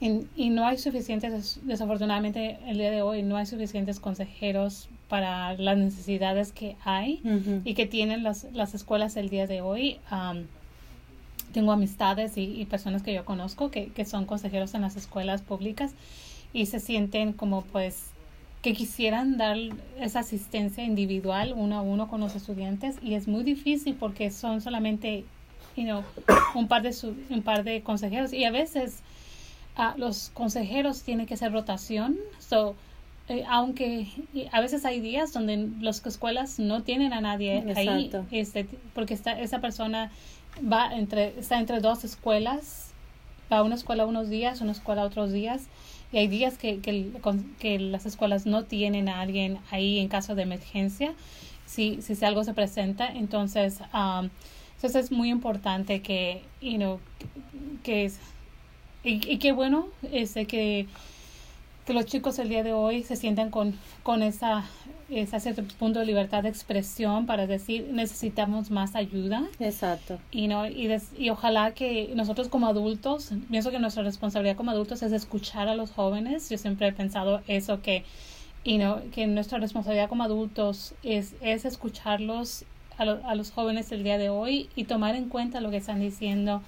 y 0.00 0.50
no 0.50 0.66
hay 0.66 0.78
suficientes, 0.78 1.60
desafortunadamente 1.62 2.58
el 2.66 2.78
día 2.78 2.90
de 2.90 3.02
hoy, 3.02 3.22
no 3.22 3.36
hay 3.36 3.46
suficientes 3.46 4.00
consejeros 4.00 4.88
para 5.08 5.54
las 5.54 5.76
necesidades 5.78 6.52
que 6.52 6.76
hay 6.84 7.20
y 7.64 7.74
que 7.74 7.86
tienen 7.86 8.22
las, 8.22 8.46
las 8.52 8.74
escuelas 8.74 9.16
el 9.16 9.28
día 9.28 9.46
de 9.46 9.60
hoy. 9.60 9.98
Tengo 11.54 11.72
amistades 11.72 12.36
y, 12.36 12.60
y, 12.60 12.66
personas 12.66 13.02
que 13.02 13.14
yo 13.14 13.24
conozco 13.24 13.70
que, 13.70 13.86
que 13.86 14.04
son 14.04 14.26
consejeros 14.26 14.74
en 14.74 14.82
las 14.82 14.96
escuelas 14.96 15.40
públicas 15.40 15.94
y 16.52 16.66
se 16.66 16.80
sienten 16.80 17.32
como 17.32 17.62
pues 17.62 18.10
que 18.60 18.72
quisieran 18.72 19.38
dar 19.38 19.56
esa 20.00 20.20
asistencia 20.20 20.84
individual 20.84 21.54
uno 21.56 21.76
a 21.78 21.82
uno 21.82 22.08
con 22.08 22.20
los 22.20 22.34
estudiantes 22.34 22.96
y 23.02 23.14
es 23.14 23.28
muy 23.28 23.44
difícil 23.44 23.94
porque 23.94 24.30
son 24.30 24.60
solamente 24.60 25.24
you 25.76 26.02
un 26.54 26.68
par 26.68 26.82
de 26.82 26.94
un 27.30 27.42
par 27.42 27.62
de 27.62 27.82
consejeros 27.82 28.32
y 28.32 28.44
a 28.44 28.50
veces 28.50 29.00
uh, 29.78 29.98
los 29.98 30.30
consejeros 30.30 31.02
tienen 31.02 31.26
que 31.26 31.34
hacer 31.34 31.52
rotación 31.52 32.16
so 32.38 32.74
eh, 33.28 33.44
aunque 33.48 34.08
a 34.52 34.60
veces 34.60 34.84
hay 34.84 35.00
días 35.00 35.32
donde 35.32 35.68
las 35.80 36.04
escuelas 36.06 36.58
no 36.58 36.82
tienen 36.82 37.12
a 37.12 37.20
nadie 37.20 37.64
ahí 37.76 38.10
este 38.30 38.66
porque 38.94 39.14
está 39.14 39.40
esa 39.40 39.60
persona 39.60 40.10
va 40.60 40.94
entre 40.94 41.38
está 41.38 41.58
entre 41.58 41.80
dos 41.80 42.04
escuelas 42.04 42.92
va 43.50 43.58
a 43.58 43.62
una 43.62 43.76
escuela 43.76 44.04
unos 44.04 44.28
días 44.28 44.60
una 44.60 44.72
escuela 44.72 45.04
otros 45.04 45.32
días 45.32 45.68
y 46.14 46.18
hay 46.18 46.28
días 46.28 46.56
que, 46.58 46.78
que, 46.78 47.10
que 47.58 47.78
las 47.80 48.06
escuelas 48.06 48.46
no 48.46 48.62
tienen 48.62 49.08
a 49.08 49.20
alguien 49.20 49.58
ahí 49.72 49.98
en 49.98 50.06
caso 50.06 50.36
de 50.36 50.42
emergencia, 50.42 51.12
si, 51.66 52.02
si 52.02 52.24
algo 52.24 52.44
se 52.44 52.54
presenta. 52.54 53.08
Entonces, 53.08 53.80
um, 53.92 54.30
entonces 54.76 55.06
es 55.06 55.10
muy 55.10 55.30
importante 55.30 56.02
que, 56.02 56.42
you 56.60 56.76
know, 56.76 57.00
que 57.82 58.04
es, 58.04 58.20
y, 59.02 59.28
y 59.28 59.38
qué 59.38 59.50
bueno 59.50 59.88
este, 60.12 60.46
que, 60.46 60.86
que 61.84 61.92
los 61.92 62.06
chicos 62.06 62.38
el 62.38 62.48
día 62.48 62.62
de 62.62 62.72
hoy 62.72 63.02
se 63.02 63.16
sientan 63.16 63.50
con, 63.50 63.74
con 64.02 64.22
esa 64.22 64.64
es 65.10 65.42
cierto 65.42 65.62
punto 65.78 66.00
de 66.00 66.06
libertad 66.06 66.42
de 66.42 66.48
expresión 66.48 67.26
para 67.26 67.46
decir 67.46 67.88
necesitamos 67.92 68.70
más 68.70 68.94
ayuda. 68.94 69.44
Exacto. 69.58 70.18
Y, 70.30 70.48
no, 70.48 70.66
y, 70.66 70.90
y 71.18 71.30
ojalá 71.30 71.72
que 71.72 72.12
nosotros 72.14 72.48
como 72.48 72.66
adultos, 72.66 73.30
pienso 73.50 73.70
que 73.70 73.78
nuestra 73.78 74.02
responsabilidad 74.02 74.56
como 74.56 74.70
adultos 74.70 75.02
es 75.02 75.12
escuchar 75.12 75.68
a 75.68 75.74
los 75.74 75.90
jóvenes. 75.90 76.48
Yo 76.48 76.58
siempre 76.58 76.88
he 76.88 76.92
pensado 76.92 77.42
eso, 77.48 77.82
que, 77.82 78.04
y 78.64 78.78
no, 78.78 79.02
que 79.12 79.26
nuestra 79.26 79.58
responsabilidad 79.58 80.08
como 80.08 80.24
adultos 80.24 80.94
es, 81.02 81.34
es 81.40 81.64
escucharlos 81.64 82.64
a, 82.96 83.02
a 83.02 83.34
los 83.34 83.50
jóvenes 83.50 83.92
el 83.92 84.04
día 84.04 84.18
de 84.18 84.30
hoy 84.30 84.70
y 84.74 84.84
tomar 84.84 85.16
en 85.16 85.28
cuenta 85.28 85.60
lo 85.60 85.70
que 85.70 85.76
están 85.76 86.00
diciendo 86.00 86.62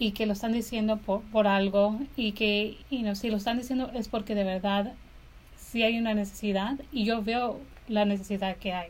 y 0.00 0.12
que 0.12 0.26
lo 0.26 0.32
están 0.32 0.52
diciendo 0.52 0.96
por, 0.96 1.20
por 1.30 1.46
algo 1.46 2.00
y 2.16 2.32
que 2.32 2.78
y 2.90 3.02
no, 3.02 3.14
si 3.14 3.30
lo 3.30 3.36
están 3.36 3.58
diciendo 3.58 3.90
es 3.94 4.08
porque 4.08 4.34
de 4.34 4.42
verdad 4.42 4.94
sí 5.56 5.84
hay 5.84 5.98
una 5.98 6.14
necesidad 6.14 6.76
y 6.90 7.04
yo 7.04 7.22
veo 7.22 7.60
la 7.86 8.04
necesidad 8.04 8.56
que 8.56 8.72
hay. 8.72 8.88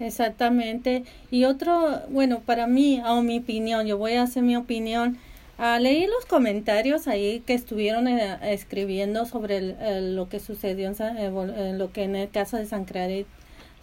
Exactamente. 0.00 1.04
Y 1.30 1.44
otro, 1.44 2.00
bueno, 2.10 2.40
para 2.40 2.66
mí, 2.66 3.00
o 3.06 3.22
mi 3.22 3.38
opinión, 3.38 3.86
yo 3.86 3.96
voy 3.96 4.14
a 4.14 4.22
hacer 4.22 4.42
mi 4.42 4.56
opinión. 4.56 5.18
Uh, 5.56 5.80
leí 5.80 6.06
los 6.06 6.26
comentarios 6.26 7.06
ahí 7.06 7.40
que 7.46 7.54
estuvieron 7.54 8.08
eh, 8.08 8.38
escribiendo 8.42 9.24
sobre 9.24 9.76
lo 10.00 10.28
que 10.28 10.40
sucedió 10.40 10.92
en, 10.98 11.78
lo 11.78 11.92
que 11.92 12.02
en 12.02 12.16
el 12.16 12.28
caso 12.28 12.56
de 12.56 12.66
San 12.66 12.84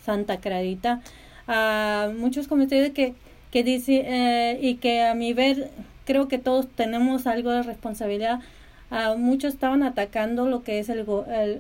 Santa 0.04 0.38
Clarita. 0.38 1.02
Uh, 1.48 2.12
muchos 2.14 2.50
comentarios 2.50 2.90
que, 2.90 3.14
que 3.52 3.64
dice 3.64 4.04
eh, 4.06 4.60
y 4.62 4.76
que 4.76 5.02
a 5.02 5.16
mi 5.16 5.34
ver 5.34 5.72
creo 6.06 6.28
que 6.28 6.38
todos 6.38 6.68
tenemos 6.68 7.28
algo 7.28 7.52
de 7.52 7.64
responsabilidad 7.64 8.40
muchos 9.18 9.54
estaban 9.54 9.84
atacando 9.84 10.48
lo 10.48 10.64
que 10.64 10.80
es 10.80 10.90
el, 10.90 11.06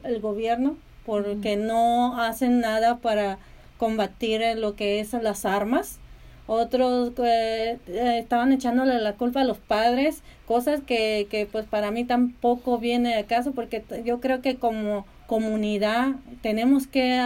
el, 0.03 0.19
gobierno 0.19 0.75
porque 1.05 1.55
no 1.55 2.19
hacen 2.21 2.59
nada 2.59 2.97
para 2.97 3.37
combatir 3.77 4.41
lo 4.57 4.75
que 4.75 4.99
es 4.99 5.13
las 5.13 5.45
armas. 5.45 5.97
Otros 6.45 7.13
eh, 7.23 7.79
eh, 7.87 8.17
estaban 8.19 8.51
echándole 8.51 8.99
la 8.99 9.13
culpa 9.13 9.41
a 9.41 9.45
los 9.45 9.57
padres, 9.57 10.21
cosas 10.45 10.81
que, 10.85 11.27
que 11.29 11.45
pues 11.45 11.65
para 11.65 11.91
mí 11.91 12.03
tampoco 12.03 12.77
viene 12.77 13.15
de 13.15 13.23
caso 13.23 13.53
porque 13.53 13.83
yo 14.03 14.19
creo 14.19 14.41
que 14.41 14.57
como 14.57 15.05
comunidad 15.27 16.15
tenemos 16.41 16.87
que 16.87 17.25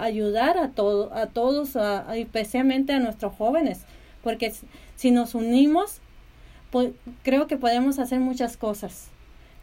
ayudar 0.00 0.58
a, 0.58 0.68
todo, 0.68 1.14
a 1.14 1.26
todos, 1.26 1.78
especialmente 2.14 2.92
a 2.92 2.98
nuestros 2.98 3.32
jóvenes, 3.36 3.86
porque 4.22 4.52
si 4.96 5.10
nos 5.10 5.34
unimos, 5.34 6.02
pues 6.70 6.90
creo 7.22 7.46
que 7.46 7.56
podemos 7.56 7.98
hacer 7.98 8.20
muchas 8.20 8.56
cosas 8.56 9.08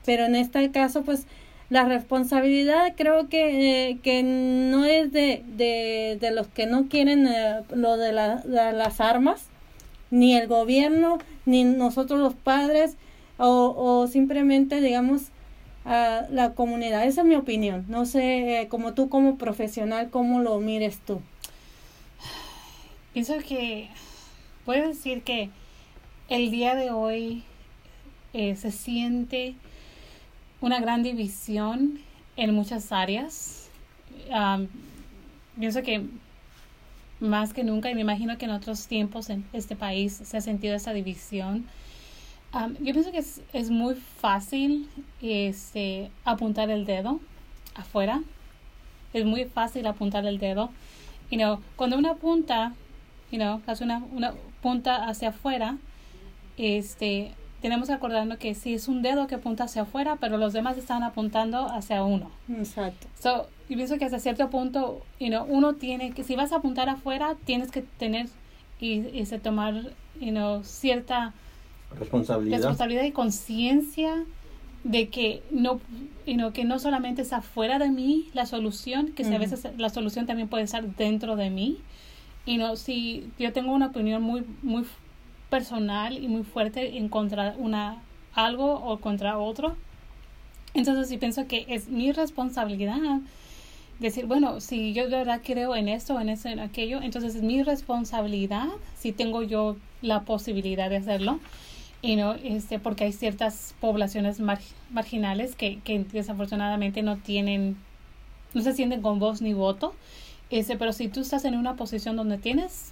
pero 0.05 0.25
en 0.25 0.35
este 0.35 0.71
caso 0.71 1.03
pues 1.03 1.25
la 1.69 1.85
responsabilidad 1.85 2.93
creo 2.95 3.27
que, 3.27 3.89
eh, 3.89 3.99
que 4.03 4.21
no 4.23 4.85
es 4.85 5.11
de, 5.11 5.43
de, 5.47 6.17
de, 6.19 6.31
los 6.31 6.47
que 6.47 6.67
no 6.67 6.87
quieren 6.87 7.27
eh, 7.27 7.61
lo 7.73 7.97
de, 7.97 8.13
las 8.13 9.01
armas, 9.01 9.47
ni 10.11 10.35
el 10.35 10.47
gobierno, 10.47 11.17
ni 11.45 11.63
nosotros 11.63 12.19
los 12.19 12.35
padres, 12.35 12.97
o, 13.37 13.73
o 13.75 14.07
simplemente, 14.07 14.79
digamos, 14.79 15.29
a 15.85 16.27
la 16.29 16.53
comunidad. 16.53 17.05
Esa 17.05 17.21
es 17.21 17.27
mi 17.27 17.35
opinión. 17.35 17.85
No 17.87 18.05
sé, 18.05 18.61
eh, 18.61 18.67
como 18.67 18.93
tú 18.93 19.09
como 19.09 19.37
profesional, 19.37 20.09
¿cómo 20.11 20.41
lo 20.41 20.59
mires 20.59 20.99
tú? 20.99 21.19
Pienso 23.13 23.37
que 23.39 23.89
puedo 24.65 24.87
decir 24.87 25.23
que 25.23 25.49
el 26.29 26.51
día 26.51 26.75
de 26.75 26.91
hoy 26.91 27.43
se 28.33 28.71
siente 28.71 29.55
una 30.59 30.79
gran 30.79 31.03
división 31.03 31.99
en 32.35 32.53
muchas 32.53 32.91
áreas. 32.91 33.69
pienso 35.57 35.83
que 35.83 36.05
más 37.19 37.53
que 37.53 37.63
nunca, 37.63 37.89
y 37.89 37.95
me 37.95 38.01
imagino 38.01 38.37
que 38.37 38.45
en 38.45 38.51
otros 38.51 38.87
tiempos 38.87 39.29
en 39.29 39.45
este 39.53 39.75
país 39.75 40.13
se 40.13 40.37
ha 40.37 40.41
sentido 40.41 40.75
esa 40.75 40.93
división. 40.93 41.65
yo 42.79 42.93
pienso 42.93 43.11
que 43.11 43.19
es, 43.19 43.69
muy 43.69 43.95
fácil 43.95 44.89
este, 45.21 46.11
apuntar 46.23 46.69
el 46.69 46.85
dedo 46.85 47.19
afuera. 47.75 48.21
Es 49.13 49.25
muy 49.25 49.45
fácil 49.45 49.87
apuntar 49.87 50.25
el 50.25 50.39
dedo. 50.39 50.69
You 51.31 51.37
know, 51.37 51.59
cuando 51.75 51.97
uno 51.97 52.11
apunta, 52.11 52.73
you 53.31 53.37
know, 53.37 53.61
hace 53.65 53.83
una, 53.83 53.99
una 54.11 54.33
punta 54.61 55.07
hacia 55.07 55.29
afuera, 55.29 55.77
este, 56.57 57.31
tenemos 57.61 57.87
que 57.87 57.93
acordarnos 57.93 58.37
que 58.37 58.53
sí 58.55 58.73
es 58.73 58.87
un 58.87 59.01
dedo 59.01 59.27
que 59.27 59.35
apunta 59.35 59.65
hacia 59.65 59.83
afuera, 59.83 60.17
pero 60.19 60.37
los 60.37 60.53
demás 60.53 60.77
están 60.77 61.03
apuntando 61.03 61.67
hacia 61.69 62.03
uno. 62.03 62.29
Exacto. 62.49 63.07
So, 63.19 63.47
yo 63.69 63.75
pienso 63.75 63.97
que 63.97 64.05
hasta 64.05 64.19
cierto 64.19 64.49
punto, 64.49 65.01
you 65.19 65.27
know, 65.27 65.45
uno 65.49 65.73
tiene 65.73 66.11
que, 66.11 66.23
si 66.23 66.35
vas 66.35 66.51
a 66.51 66.57
apuntar 66.57 66.89
afuera, 66.89 67.35
tienes 67.45 67.71
que 67.71 67.81
tener 67.81 68.27
y, 68.79 69.07
y 69.17 69.25
se 69.25 69.39
tomar, 69.39 69.73
you 70.19 70.31
know, 70.31 70.63
cierta 70.63 71.33
Responsabilidad. 71.97 72.57
responsabilidad 72.57 73.03
y 73.03 73.11
conciencia 73.11 74.25
de 74.83 75.09
que 75.09 75.41
no, 75.49 75.79
you 76.27 76.35
know, 76.35 76.51
que 76.51 76.63
no 76.63 76.77
solamente 76.77 77.23
está 77.23 77.41
fuera 77.41 77.79
de 77.79 77.89
mí 77.89 78.29
la 78.33 78.45
solución, 78.45 79.13
que 79.13 79.23
si 79.23 79.33
a 79.33 79.39
veces 79.39 79.67
la 79.77 79.89
solución 79.89 80.27
también 80.27 80.47
puede 80.47 80.63
estar 80.63 80.83
dentro 80.95 81.35
de 81.35 81.49
mí. 81.49 81.79
Y 82.45 82.57
no, 82.57 82.75
si 82.75 83.27
yo 83.39 83.51
tengo 83.53 83.73
una 83.73 83.87
opinión 83.87 84.21
muy, 84.21 84.45
muy 84.61 84.85
personal 85.55 86.11
y 86.21 86.27
muy 86.27 86.43
fuerte 86.43 86.97
en 86.97 87.07
contra 87.07 87.55
una 87.57 88.01
algo 88.33 88.73
o 88.73 88.99
contra 88.99 89.37
otro, 89.37 89.77
entonces 90.73 91.07
sí 91.07 91.17
pienso 91.17 91.47
que 91.47 91.65
es 91.69 91.87
mi 91.87 92.11
responsabilidad 92.11 93.21
decir, 93.99 94.25
bueno, 94.25 94.59
si 94.59 94.91
yo 94.91 95.03
de 95.07 95.15
verdad 95.15 95.39
creo 95.41 95.73
en 95.73 95.87
esto, 95.87 96.19
en 96.19 96.27
eso, 96.27 96.49
en 96.49 96.59
aquello, 96.59 97.01
entonces 97.01 97.35
es 97.35 97.41
mi 97.41 97.63
responsabilidad 97.63 98.67
si 98.99 99.13
tengo 99.13 99.43
yo 99.43 99.77
la 100.01 100.23
posibilidad 100.23 100.89
de 100.89 100.97
hacerlo. 100.97 101.39
Y 102.01 102.17
no, 102.17 102.33
este, 102.33 102.77
porque 102.77 103.05
hay 103.05 103.13
ciertas 103.13 103.73
poblaciones 103.79 104.41
mar- 104.41 104.59
marginales 104.91 105.55
que, 105.55 105.79
que 105.85 106.03
desafortunadamente 106.11 107.01
no 107.01 107.15
tienen, 107.15 107.77
no 108.53 108.61
se 108.61 108.73
sienten 108.73 109.01
con 109.01 109.19
voz 109.19 109.41
ni 109.41 109.53
voto. 109.53 109.95
Este, 110.49 110.75
pero 110.75 110.91
si 110.91 111.07
tú 111.07 111.21
estás 111.21 111.45
en 111.45 111.55
una 111.55 111.75
posición 111.75 112.17
donde 112.17 112.37
tienes 112.37 112.91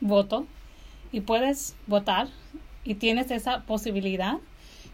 voto 0.00 0.46
y 1.12 1.20
puedes 1.20 1.74
votar 1.86 2.28
y 2.84 2.94
tienes 2.94 3.30
esa 3.30 3.60
posibilidad 3.62 4.38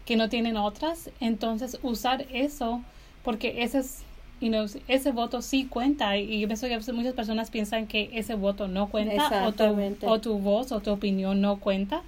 que 0.05 0.15
no 0.15 0.29
tienen 0.29 0.57
otras, 0.57 1.09
entonces 1.19 1.79
usar 1.83 2.25
eso 2.31 2.81
porque 3.23 3.63
ese 3.63 3.79
es 3.79 4.03
you 4.39 4.49
know, 4.49 4.65
ese 4.87 5.11
voto 5.11 5.41
sí 5.41 5.65
cuenta 5.65 6.17
y 6.17 6.39
yo 6.39 6.47
pienso 6.47 6.67
que 6.67 6.93
muchas 6.93 7.13
personas 7.13 7.49
piensan 7.49 7.87
que 7.87 8.09
ese 8.13 8.35
voto 8.35 8.67
no 8.67 8.87
cuenta 8.87 9.29
o 9.47 9.51
tu, 9.51 9.63
o 10.09 10.21
tu 10.21 10.37
voz 10.39 10.71
o 10.71 10.79
tu 10.79 10.91
opinión 10.91 11.41
no 11.41 11.57
cuenta 11.57 12.01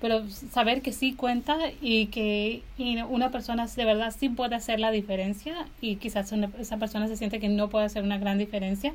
pero 0.00 0.22
saber 0.28 0.82
que 0.82 0.92
sí 0.92 1.14
cuenta 1.14 1.56
y 1.80 2.06
que 2.06 2.62
know, 2.76 3.08
una 3.08 3.30
persona 3.30 3.66
de 3.66 3.84
verdad 3.84 4.14
sí 4.16 4.28
puede 4.28 4.54
hacer 4.54 4.78
la 4.78 4.90
diferencia 4.90 5.66
y 5.80 5.96
quizás 5.96 6.30
una- 6.32 6.50
esa 6.58 6.76
persona 6.76 7.08
se 7.08 7.16
siente 7.16 7.40
que 7.40 7.48
no 7.48 7.70
puede 7.70 7.86
hacer 7.86 8.02
una 8.02 8.18
gran 8.18 8.36
diferencia. 8.36 8.92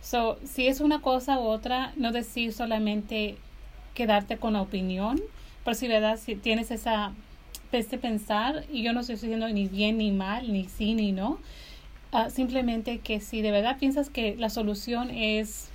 So, 0.00 0.38
si 0.44 0.66
es 0.66 0.80
una 0.80 1.00
cosa 1.00 1.38
u 1.38 1.42
otra, 1.44 1.92
no 1.96 2.10
decir 2.10 2.52
solamente 2.52 3.36
quedarte 3.94 4.36
con 4.38 4.54
la 4.54 4.62
opinión, 4.62 5.20
pero 5.64 5.74
si 5.74 5.88
verdad, 5.88 6.18
si 6.18 6.34
tienes 6.34 6.70
esa 6.70 7.12
este 7.72 7.96
pensar, 7.96 8.64
y 8.70 8.82
yo 8.82 8.92
no 8.92 9.00
estoy 9.00 9.16
diciendo 9.16 9.48
ni 9.48 9.66
bien 9.66 9.98
ni 9.98 10.10
mal, 10.10 10.52
ni 10.52 10.66
sí 10.68 10.94
ni 10.94 11.12
no, 11.12 11.38
ah, 12.12 12.28
simplemente 12.28 12.98
que 12.98 13.20
si 13.20 13.40
de 13.40 13.50
verdad 13.50 13.78
piensas 13.78 14.10
que 14.10 14.36
la 14.36 14.50
solución 14.50 15.10
es 15.10 15.70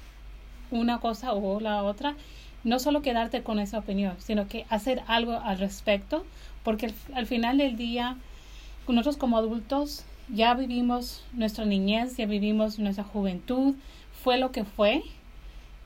una 0.70 1.00
cosa 1.00 1.34
o 1.34 1.60
la 1.60 1.84
otra, 1.84 2.16
no 2.64 2.80
solo 2.80 3.02
quedarte 3.02 3.42
con 3.44 3.60
esa 3.60 3.80
opinión, 3.80 4.16
sino 4.20 4.48
que 4.48 4.66
hacer 4.70 5.02
algo 5.08 5.34
al 5.34 5.58
respecto, 5.58 6.26
porque 6.64 6.88
al, 6.88 6.94
al 7.16 7.26
final 7.26 7.58
del 7.58 7.78
día, 7.78 8.18
nosotros 8.88 9.18
como 9.18 9.38
adultos 9.38 10.06
ya 10.30 10.54
vivimos 10.54 11.24
nuestra 11.34 11.66
niñez, 11.66 12.18
ya 12.18 12.26
vivimos 12.26 12.80
nuestra 12.80 13.04
juventud, 13.04 13.76
fue 14.24 14.38
lo 14.38 14.52
que 14.52 14.66
fue, 14.66 15.04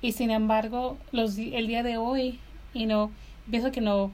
y 0.01 0.11
sin 0.13 0.31
embargo, 0.31 0.97
los, 1.11 1.37
el 1.37 1.67
día 1.67 1.83
de 1.83 1.97
hoy, 1.97 2.39
y 2.73 2.85
no, 2.85 3.11
pienso 3.49 3.71
que 3.71 3.81
no, 3.81 4.11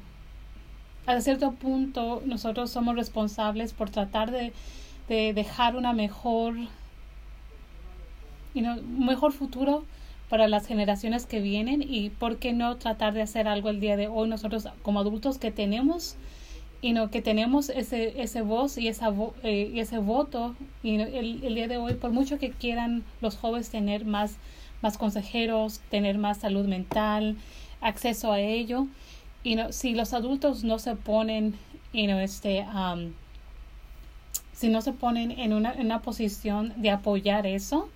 a 1.06 1.22
cierto 1.22 1.54
punto 1.54 2.22
nosotros 2.26 2.70
somos 2.70 2.96
responsables 2.96 3.74
por 3.74 3.90
tratar 3.90 4.32
de, 4.32 4.52
de 5.08 5.34
dejar 5.34 5.76
una 5.76 5.94
mejor, 5.94 6.56
you 8.54 8.62
know, 8.62 8.76
mejor 8.82 9.32
futuro 9.32 9.84
para 10.30 10.48
las 10.48 10.68
generaciones 10.68 11.26
que 11.26 11.40
vienen 11.40 11.82
y 11.82 12.10
por 12.10 12.38
qué 12.38 12.52
no 12.52 12.76
tratar 12.78 13.14
de 13.14 13.22
hacer 13.22 13.48
algo 13.48 13.70
el 13.70 13.80
día 13.80 13.96
de 13.96 14.08
hoy 14.08 14.28
nosotros 14.28 14.68
como 14.82 15.00
adultos 15.00 15.38
que 15.38 15.52
tenemos 15.52 16.16
y 16.82 16.92
no 16.94 17.10
que 17.10 17.22
tenemos 17.22 17.70
ese 17.70 18.22
ese 18.22 18.42
voz 18.42 18.78
y 18.78 18.88
esa 18.88 19.10
vo- 19.10 19.34
eh, 19.44 19.72
ese 19.76 20.00
voto. 20.00 20.56
Y 20.84 20.96
el, 20.96 21.44
el 21.44 21.56
día 21.56 21.68
de 21.68 21.78
hoy 21.78 21.94
por 21.94 22.12
mucho 22.12 22.38
que 22.38 22.52
quieran 22.52 23.04
los 23.22 23.38
jóvenes 23.38 23.70
tener 23.70 24.06
más 24.06 24.36
más 24.82 24.98
consejeros 24.98 25.80
tener 25.90 26.18
más 26.18 26.40
salud 26.40 26.66
mental 26.66 27.38
acceso 27.82 28.32
a 28.32 28.40
ello 28.40 28.88
y 29.44 29.56
no 29.56 29.72
si 29.72 29.94
los 29.94 30.14
adultos 30.14 30.64
no 30.64 30.80
se 30.80 30.96
ponen 30.96 31.56
y 31.94 32.08
no 32.08 32.20
este 32.20 32.66
um, 32.74 33.14
si 34.54 34.70
no 34.70 34.82
se 34.82 34.94
ponen 34.94 35.32
en 35.32 35.54
una, 35.54 35.74
en 35.74 35.86
una 35.86 36.02
posición 36.02 36.74
de 36.78 36.92
apoyar 36.92 37.46
eso 37.46 37.90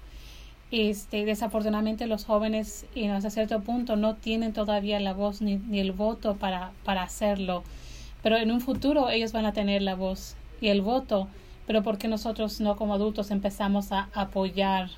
este, 0.72 1.26
desafortunadamente 1.26 2.08
los 2.08 2.24
jóvenes 2.24 2.86
y 2.96 3.06
hasta 3.08 3.30
cierto 3.30 3.60
punto 3.60 3.98
no 3.98 4.16
tienen 4.16 4.54
todavía 4.54 5.00
la 5.02 5.14
voz 5.14 5.42
ni, 5.42 5.58
ni 5.58 5.80
el 5.80 5.92
voto 5.92 6.36
para, 6.36 6.72
para 6.86 7.04
hacerlo. 7.04 7.64
Pero 8.24 8.38
en 8.38 8.52
un 8.52 8.62
futuro 8.62 9.10
ellos 9.10 9.34
van 9.34 9.46
a 9.46 9.52
tener 9.52 9.82
la 9.82 9.96
voz 9.96 10.36
y 10.62 10.70
el 10.70 10.82
voto. 10.82 11.28
Pero 11.68 11.84
porque 11.84 12.08
nosotros 12.08 12.62
no 12.62 12.78
como 12.78 12.94
adultos 12.94 13.32
empezamos 13.32 13.92
a 13.92 14.10
apoyar, 14.14 14.90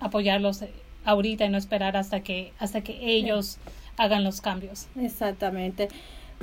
apoyarlos 0.00 0.64
ahorita 1.08 1.44
y 1.44 1.48
no 1.48 1.58
esperar 1.58 1.96
hasta 1.96 2.20
que, 2.20 2.52
hasta 2.58 2.82
que 2.82 2.98
ellos 3.02 3.58
hagan 3.96 4.24
los 4.24 4.40
cambios. 4.40 4.86
Exactamente. 5.00 5.88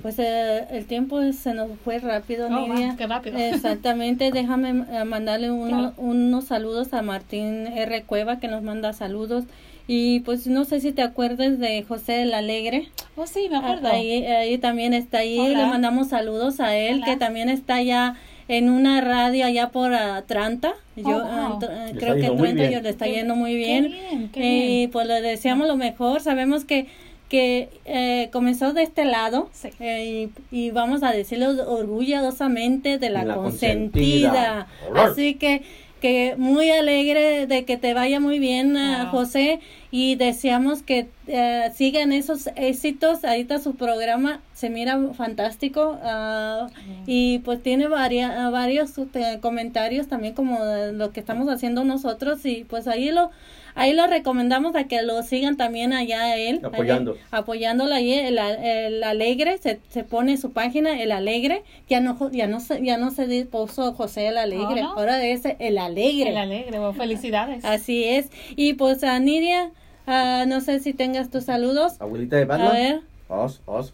Pues 0.01 0.19
eh, 0.19 0.65
el 0.71 0.85
tiempo 0.87 1.21
se 1.31 1.53
nos 1.53 1.69
fue 1.85 1.99
rápido, 1.99 2.47
Oh, 2.47 2.67
Nidia. 2.67 2.95
qué 2.97 3.07
rápido. 3.07 3.37
Exactamente. 3.37 4.31
Déjame 4.33 4.83
eh, 4.91 5.05
mandarle 5.05 5.51
uno- 5.51 5.67
Claro. 5.67 5.93
unos 5.97 6.45
saludos 6.45 6.93
a 6.93 7.01
Martín 7.01 7.67
R. 7.67 8.03
Cueva 8.03 8.39
que 8.39 8.47
nos 8.49 8.61
manda 8.63 8.91
saludos. 8.91 9.45
Y 9.87 10.21
pues 10.21 10.47
no 10.47 10.65
sé 10.65 10.79
si 10.81 10.91
te 10.91 11.03
acuerdas 11.03 11.59
de 11.59 11.83
José 11.83 12.23
el 12.23 12.33
Alegre. 12.33 12.89
Oh, 13.15 13.27
sí, 13.27 13.47
me 13.51 13.57
acuerdo. 13.57 13.87
Ahí, 13.87 14.25
ahí 14.25 14.57
también 14.57 14.93
está 14.95 15.19
ahí. 15.19 15.39
Hola. 15.39 15.59
Le 15.59 15.65
mandamos 15.67 16.09
saludos 16.09 16.59
a 16.59 16.75
él, 16.75 16.95
Hola. 16.97 17.05
que 17.05 17.15
también 17.17 17.49
está 17.49 17.75
allá 17.75 18.15
en 18.47 18.69
una 18.69 19.01
radio 19.01 19.45
allá 19.45 19.69
por 19.69 19.93
Atlanta. 19.93 20.73
Yo 20.95 21.17
Oh, 21.17 21.19
wow. 21.23 21.59
ah, 21.63 21.91
creo 21.97 22.15
que 22.15 22.27
Atlanta 22.27 22.69
yo 22.69 22.81
le 22.81 22.89
está 22.89 23.05
Qué- 23.05 23.13
yendo 23.15 23.35
muy 23.35 23.51
qué 23.51 23.57
bien. 23.57 23.83
bien, 23.91 24.29
qué 24.31 24.39
Eh, 24.39 24.43
bien. 24.67 24.71
Y 24.81 24.87
pues 24.89 25.07
le 25.07 25.21
deseamos 25.21 25.67
lo 25.67 25.75
mejor. 25.77 26.21
Sabemos 26.21 26.65
que 26.65 26.87
que 27.27 27.69
eh, 27.85 28.29
comenzó 28.31 28.71
de 28.73 28.83
este 28.83 29.03
lado 29.03 29.49
Sí. 29.51 29.69
eh, 29.79 30.29
y, 30.51 30.55
y 30.67 30.69
vamos 30.69 31.01
a 31.01 31.11
decirlo 31.11 31.49
orgullosamente 31.67 32.97
de 32.99 33.09
la, 33.09 33.23
La 33.25 33.33
consentida. 33.35 34.67
consentida. 34.85 35.03
Así 35.11 35.33
que 35.33 35.63
que 36.05 36.35
muy 36.37 36.69
alegre 36.69 37.47
de 37.47 37.65
que 37.65 37.77
te 37.77 37.95
vaya 37.95 38.19
muy 38.19 38.37
bien 38.37 38.77
eh, 38.77 38.97
Wow. 39.03 39.11
José 39.11 39.59
y 39.89 40.15
deseamos 40.15 40.83
que 40.83 41.07
eh, 41.27 41.71
sigan 41.73 42.11
esos 42.11 42.47
éxitos 42.55 43.23
ahorita 43.25 43.57
su 43.59 43.73
programa 43.75 44.39
se 44.53 44.69
mira 44.69 44.99
fantástico 45.17 45.97
ah, 46.03 46.67
y 47.07 47.39
pues 47.39 47.63
tiene 47.63 47.87
varia- 47.87 48.49
varios 48.51 48.91
eh, 48.99 49.39
comentarios 49.41 50.07
también 50.07 50.33
como 50.35 50.59
lo 50.93 51.11
que 51.11 51.19
estamos 51.21 51.47
haciendo 51.49 51.83
nosotros 51.83 52.45
y 52.45 52.65
pues 52.65 52.87
ahí 52.87 53.09
lo 53.11 53.31
ahí 53.75 53.93
lo 53.93 54.07
recomendamos 54.07 54.75
a 54.75 54.85
que 54.85 55.01
lo 55.03 55.21
sigan 55.23 55.57
también 55.57 55.93
allá 55.93 56.21
a 56.21 56.37
él 56.37 56.61
Apoyando. 56.63 57.11
ahí, 57.13 57.19
apoyándolo 57.31 57.93
ahí 57.93 58.13
el, 58.13 58.37
el 58.39 59.03
alegre 59.03 59.57
se, 59.59 59.79
se 59.89 60.03
pone 60.03 60.37
su 60.37 60.51
página 60.51 61.01
el 61.01 61.11
alegre 61.11 61.63
ya 61.87 61.99
no 61.99 62.17
ya 62.31 62.47
no 62.47 62.59
se 62.59 62.83
ya 62.83 62.97
no 62.97 63.11
se 63.11 63.45
puso 63.45 63.93
José 63.93 64.27
el 64.27 64.37
alegre 64.37 64.81
Oh, 64.81 64.83
¿no? 64.83 64.91
ahora 64.93 65.23
es 65.23 65.43
el 65.59 65.77
alegre 65.77 66.29
El 66.31 66.37
alegre, 66.37 66.79
felicidades. 66.97 67.63
así 67.65 68.03
es 68.05 68.29
y 68.55 68.73
pues 68.73 69.03
a 69.03 69.19
Nidia 69.19 69.71
ah, 70.07 70.45
no 70.47 70.61
sé 70.61 70.79
si 70.79 70.93
tengas 70.93 71.29
tus 71.29 71.43
saludos 71.43 71.93
Abuelita 71.99 72.37
de 72.37 72.43
a 72.43 72.45
Batman. 72.45 72.71
ver 72.73 73.01
Os, 73.27 73.61
os. 73.65 73.93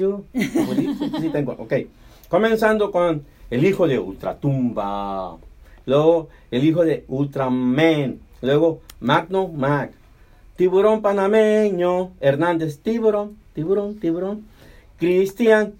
You. 0.00 0.24
Abuelita, 0.34 1.20
sí 1.20 1.28
tengo. 1.30 1.52
Ok. 1.58 1.74
Comenzando 2.28 2.90
con 2.90 3.24
el 3.50 3.64
hijo 3.64 3.86
de 3.86 3.98
Ultratumba. 3.98 5.36
Luego 5.86 6.28
el 6.50 6.64
hijo 6.64 6.84
de 6.84 7.04
Ultraman. 7.08 8.18
Luego 8.42 8.80
Magno 9.00 9.48
Mac. 9.48 9.92
Tiburón 10.56 11.02
panameño. 11.02 12.12
Hernández 12.20 12.80
Tiburón. 12.80 13.36
Tiburón, 13.54 13.98
tiburón. 13.98 14.46
Cristian 14.98 15.74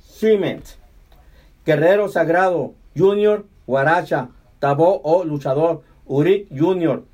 Cement. 0.00 0.64
Guerrero 1.64 2.08
Sagrado. 2.08 2.74
Junior 2.96 3.46
Guaracha. 3.66 4.28
Tabó 4.58 5.00
o 5.02 5.24
luchador. 5.24 5.82
Uric 6.06 6.48
Junior. 6.56 7.04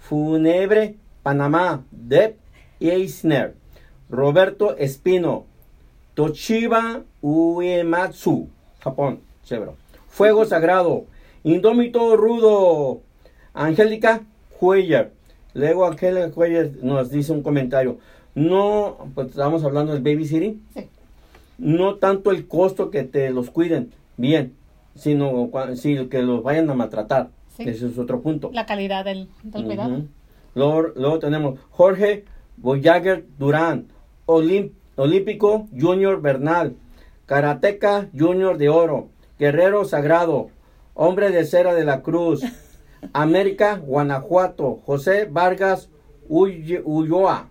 Funebre 0.00 0.96
Panamá. 1.22 1.84
Deb 1.90 2.36
Eisner. 2.80 3.54
Roberto 4.10 4.76
Espino, 4.76 5.46
Toshiba 6.14 7.02
Uematsu, 7.22 8.48
Japón, 8.80 9.20
chévere. 9.44 9.72
Fuego 10.08 10.44
Sagrado, 10.44 11.06
Indómito 11.42 12.16
Rudo, 12.16 13.00
Angélica 13.54 14.22
Cuellar, 14.58 15.10
Luego 15.54 15.86
aquel 15.86 16.30
Cuellar 16.32 16.70
nos 16.82 17.10
dice 17.10 17.32
un 17.32 17.42
comentario. 17.42 17.98
No, 18.34 18.96
pues 19.14 19.28
estamos 19.28 19.62
hablando 19.64 19.92
del 19.92 20.02
babysitting. 20.02 20.60
Sí. 20.74 20.88
No 21.58 21.94
tanto 21.96 22.32
el 22.32 22.48
costo 22.48 22.90
que 22.90 23.04
te 23.04 23.30
los 23.30 23.50
cuiden 23.50 23.92
bien, 24.16 24.54
sino 24.96 25.48
sí, 25.76 26.06
que 26.10 26.22
los 26.22 26.42
vayan 26.42 26.68
a 26.70 26.74
maltratar. 26.74 27.30
Sí. 27.56 27.62
Ese 27.68 27.86
es 27.86 27.96
otro 27.98 28.20
punto. 28.20 28.50
La 28.52 28.66
calidad 28.66 29.04
del, 29.04 29.28
del 29.44 29.64
cuidado. 29.64 30.02
Luego, 30.56 30.82
luego 30.96 31.18
tenemos 31.20 31.60
Jorge 31.70 32.24
Boyager 32.56 33.24
Durán, 33.38 33.86
Olim- 34.26 34.72
Olímpico 34.96 35.68
Junior 35.78 36.20
Bernal, 36.20 36.74
Karateca 37.26 38.08
Junior 38.16 38.58
de 38.58 38.68
Oro, 38.68 39.08
Guerrero 39.38 39.84
Sagrado, 39.84 40.50
Hombre 40.94 41.30
de 41.30 41.44
Cera 41.44 41.74
de 41.74 41.84
la 41.84 42.02
Cruz, 42.02 42.42
América, 43.12 43.76
Guanajuato, 43.76 44.80
José 44.84 45.28
Vargas 45.30 45.90
Ulloa, 46.28 47.48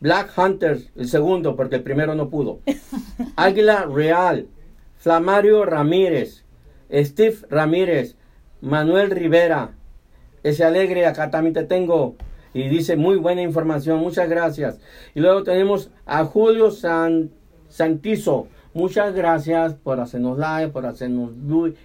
Black 0.00 0.32
Hunters, 0.36 0.90
el 0.96 1.08
segundo, 1.08 1.56
porque 1.56 1.76
el 1.76 1.82
primero 1.82 2.14
no 2.14 2.28
pudo, 2.28 2.60
Águila 3.36 3.86
Real, 3.86 4.46
Flamario 4.96 5.64
Ramírez, 5.64 6.44
Steve 6.92 7.38
Ramírez, 7.50 8.16
Manuel 8.60 9.10
Rivera, 9.10 9.72
ese 10.42 10.64
alegre, 10.64 11.06
acá 11.06 11.30
también 11.30 11.54
te 11.54 11.64
tengo. 11.64 12.16
Y 12.54 12.68
dice, 12.68 12.96
muy 12.96 13.16
buena 13.16 13.42
información, 13.42 14.00
muchas 14.00 14.28
gracias. 14.30 14.78
Y 15.14 15.20
luego 15.20 15.42
tenemos 15.42 15.90
a 16.06 16.24
Julio 16.24 16.70
San, 16.70 17.30
Santizo. 17.68 18.48
Muchas 18.76 19.14
gracias 19.14 19.72
por 19.74 20.00
hacernos 20.00 20.38
like, 20.38 20.70
por 20.70 20.84
hacernos 20.84 21.30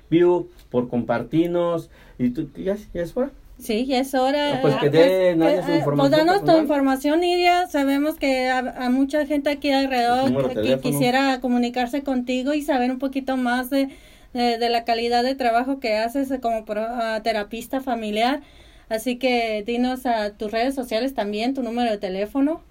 view, 0.10 0.49
por 0.69 0.89
compartirnos. 0.89 1.89
¿Y 2.19 2.32
tú, 2.32 2.49
ya, 2.56 2.75
ya 2.93 3.01
es 3.01 3.15
hora? 3.15 3.32
Sí, 3.58 3.86
ya 3.86 3.99
es 3.99 4.13
hora. 4.13 4.56
Ah, 4.56 4.60
pues 4.62 4.75
que 4.75 4.88
eh, 4.88 4.89
dé 4.89 5.36
nadie 5.38 5.63
su 5.63 5.71
eh, 5.71 5.75
información 5.77 5.97
Pues 5.97 6.12
danos 6.12 6.43
tu 6.43 6.51
información, 6.62 7.19
Nidia. 7.21 7.67
Sabemos 7.67 8.15
que 8.15 8.49
a, 8.49 8.58
a 8.60 8.89
mucha 8.89 9.25
gente 9.25 9.49
aquí 9.49 9.71
alrededor 9.71 10.54
que 10.54 10.80
quisiera 10.80 11.39
comunicarse 11.39 12.04
contigo 12.04 12.54
y 12.54 12.62
saber 12.62 12.91
un 12.91 12.99
poquito 12.99 13.38
más 13.38 13.69
de, 13.69 13.89
de, 14.34 14.58
de 14.58 14.69
la 14.69 14.84
calidad 14.84 15.23
de 15.23 15.36
trabajo 15.36 15.80
que 15.80 15.95
haces 15.97 16.34
como 16.41 16.65
pro- 16.65 16.86
ah, 16.88 17.21
terapista 17.23 17.82
familiar. 17.82 18.41
Así 18.89 19.15
que 19.17 19.63
dinos 19.65 20.06
a 20.06 20.32
tus 20.32 20.51
redes 20.51 20.75
sociales 20.75 21.13
también, 21.13 21.54
tu 21.54 21.63
número 21.63 21.89
de 21.89 21.97
teléfono. 21.97 22.62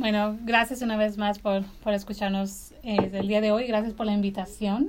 Bueno, 0.00 0.38
gracias 0.44 0.80
una 0.80 0.96
vez 0.96 1.18
más 1.18 1.38
por, 1.38 1.62
por 1.84 1.92
escucharnos 1.92 2.72
eh, 2.82 3.10
el 3.12 3.28
día 3.28 3.42
de 3.42 3.52
hoy. 3.52 3.66
Gracias 3.66 3.92
por 3.92 4.06
la 4.06 4.14
invitación. 4.14 4.88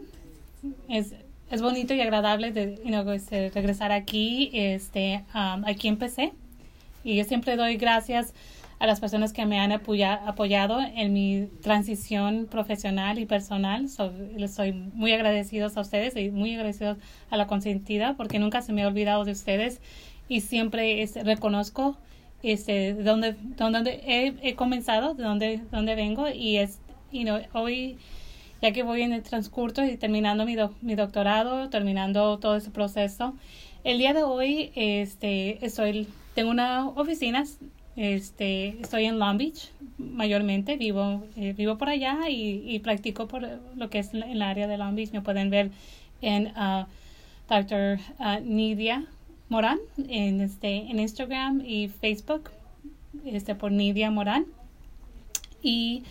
Es, 0.87 1.13
es 1.49 1.61
bonito 1.61 1.93
y 1.93 1.99
agradable 1.99 2.53
de 2.53 2.79
este, 3.13 3.49
regresar 3.49 3.91
aquí. 3.91 4.49
Este, 4.53 5.25
um, 5.35 5.65
aquí 5.65 5.89
empecé. 5.89 6.31
Y 7.03 7.17
yo 7.17 7.25
siempre 7.25 7.57
doy 7.57 7.75
gracias 7.75 8.33
a 8.79 8.87
las 8.87 9.01
personas 9.01 9.33
que 9.33 9.45
me 9.45 9.59
han 9.59 9.73
apoya- 9.73 10.21
apoyado 10.25 10.79
en 10.79 11.11
mi 11.11 11.49
transición 11.61 12.47
profesional 12.49 13.19
y 13.19 13.25
personal. 13.25 13.89
So, 13.89 14.13
les 14.37 14.53
soy 14.53 14.71
muy 14.71 15.11
agradecidos 15.11 15.75
a 15.75 15.81
ustedes 15.81 16.15
y 16.15 16.29
muy 16.31 16.55
agradecidos 16.55 16.97
a 17.29 17.35
la 17.35 17.47
consentida 17.47 18.15
porque 18.15 18.39
nunca 18.39 18.61
se 18.61 18.71
me 18.71 18.83
ha 18.83 18.87
olvidado 18.87 19.25
de 19.25 19.33
ustedes 19.33 19.81
y 20.29 20.39
siempre 20.39 21.01
este, 21.01 21.25
reconozco 21.25 21.97
este, 22.43 22.93
de 22.93 23.03
dónde, 23.03 23.33
de 23.33 23.55
dónde 23.55 24.01
he, 24.05 24.33
he 24.41 24.55
comenzado, 24.55 25.13
de 25.13 25.23
dónde, 25.23 25.61
dónde 25.71 25.95
vengo 25.95 26.27
y 26.29 26.57
es, 26.57 26.79
you 27.11 27.23
know, 27.23 27.39
hoy 27.53 27.97
ya 28.61 28.71
que 28.71 28.83
voy 28.83 29.01
en 29.01 29.11
el 29.11 29.23
transcurso 29.23 29.83
y 29.83 29.97
terminando 29.97 30.45
mi, 30.45 30.55
doc- 30.55 30.75
mi 30.81 30.93
doctorado, 30.95 31.69
terminando 31.69 32.37
todo 32.37 32.55
ese 32.55 32.69
proceso. 32.69 33.33
El 33.83 33.97
día 33.97 34.13
de 34.13 34.21
hoy 34.23 34.71
este, 34.75 35.65
estoy, 35.65 36.07
tengo 36.35 36.51
una 36.51 36.87
oficina, 36.87 37.43
este, 37.95 38.79
estoy 38.79 39.05
en 39.05 39.17
Long 39.17 39.37
Beach 39.39 39.71
mayormente, 39.97 40.77
vivo, 40.77 41.23
eh, 41.35 41.53
vivo 41.57 41.77
por 41.79 41.89
allá 41.89 42.29
y, 42.29 42.63
y 42.65 42.79
practico 42.79 43.27
por 43.27 43.47
lo 43.75 43.89
que 43.89 43.97
es 43.99 44.13
en 44.13 44.21
el 44.23 44.41
área 44.43 44.67
de 44.67 44.77
Long 44.77 44.95
Beach. 44.95 45.11
Me 45.11 45.21
pueden 45.21 45.49
ver 45.49 45.71
en 46.21 46.53
Dr. 47.49 47.99
ah, 48.19 48.39
Nidia 48.43 49.05
Morán 49.51 49.79
en, 50.07 50.39
este, 50.39 50.77
en 50.89 50.97
Instagram 50.97 51.61
y 51.65 51.89
Facebook 51.89 52.51
este, 53.25 53.53
por 53.53 53.73
Nidia 53.73 54.09
Morán. 54.09 54.45
Y 55.61 56.03